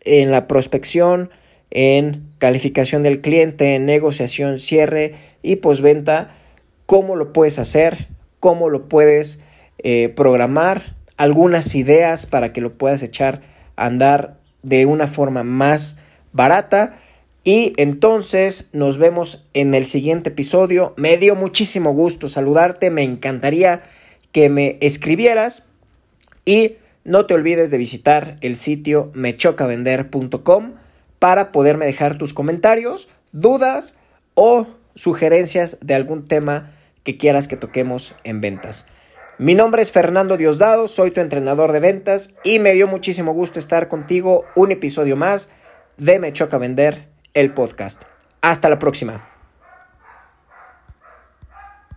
en 0.02 0.30
la 0.30 0.46
prospección, 0.46 1.32
en 1.72 2.30
calificación 2.38 3.02
del 3.02 3.22
cliente, 3.22 3.74
en 3.74 3.88
negociación, 3.88 4.60
cierre 4.60 5.16
y 5.42 5.56
postventa, 5.56 6.38
cómo 6.86 7.16
lo 7.16 7.34
puedes 7.34 7.58
hacer, 7.58 8.10
cómo 8.40 8.70
lo 8.70 8.90
puedes 8.90 9.42
eh, 9.80 10.10
programar, 10.16 10.96
algunas 11.18 11.76
ideas 11.76 12.26
para 12.26 12.54
que 12.54 12.62
lo 12.62 12.74
puedas 12.74 13.04
echar 13.04 13.42
a 13.76 13.86
andar 13.86 14.38
de 14.63 14.86
una 14.86 15.08
forma 15.08 15.44
más 15.44 15.98
barata. 16.34 17.00
Y 17.44 17.74
entonces 17.78 18.70
nos 18.74 18.98
vemos 18.98 19.46
en 19.54 19.74
el 19.74 19.86
siguiente 19.86 20.30
episodio. 20.30 20.94
Me 20.98 21.18
dio 21.18 21.36
muchísimo 21.36 21.94
gusto 21.94 22.28
saludarte, 22.28 22.90
me 22.90 23.04
encantaría 23.04 23.84
que 24.32 24.50
me 24.50 24.78
escribieras 24.82 25.70
y 26.46 26.76
no 27.04 27.26
te 27.26 27.34
olvides 27.34 27.72
de 27.72 27.78
visitar 27.78 28.38
el 28.42 28.58
sitio 28.58 29.12
mechocavender.com 29.13 30.74
para 31.20 31.52
poderme 31.52 31.86
dejar 31.86 32.18
tus 32.18 32.34
comentarios, 32.34 33.08
dudas 33.32 33.98
o 34.34 34.68
sugerencias 34.94 35.78
de 35.82 35.96
algún 35.96 36.28
tema 36.28 36.74
que 37.04 37.18
quieras 37.18 37.48
que 37.48 37.56
toquemos 37.56 38.13
en 38.24 38.42
ventas. 38.42 38.88
Mi 39.39 39.54
nombre 39.54 39.84
es 39.84 39.91
Fernando 39.91 40.36
Diosdado, 40.36 40.88
soy 40.88 41.12
tu 41.12 41.21
entrenador 41.21 41.71
de 41.71 41.80
ventas 41.80 42.34
y 42.43 42.58
me 42.58 42.73
dio 42.73 42.88
muchísimo 42.88 43.34
gusto 43.34 43.60
estar 43.60 43.88
contigo 43.88 44.45
un 44.56 44.71
episodio 44.71 45.15
más 45.15 45.52
de 45.97 46.17
Me 46.17 46.34
Choca 46.34 46.58
Vender, 46.58 47.08
el 47.36 47.54
podcast. 47.54 48.02
Hasta 48.41 48.67
la 48.67 48.80
próxima. 48.80 49.37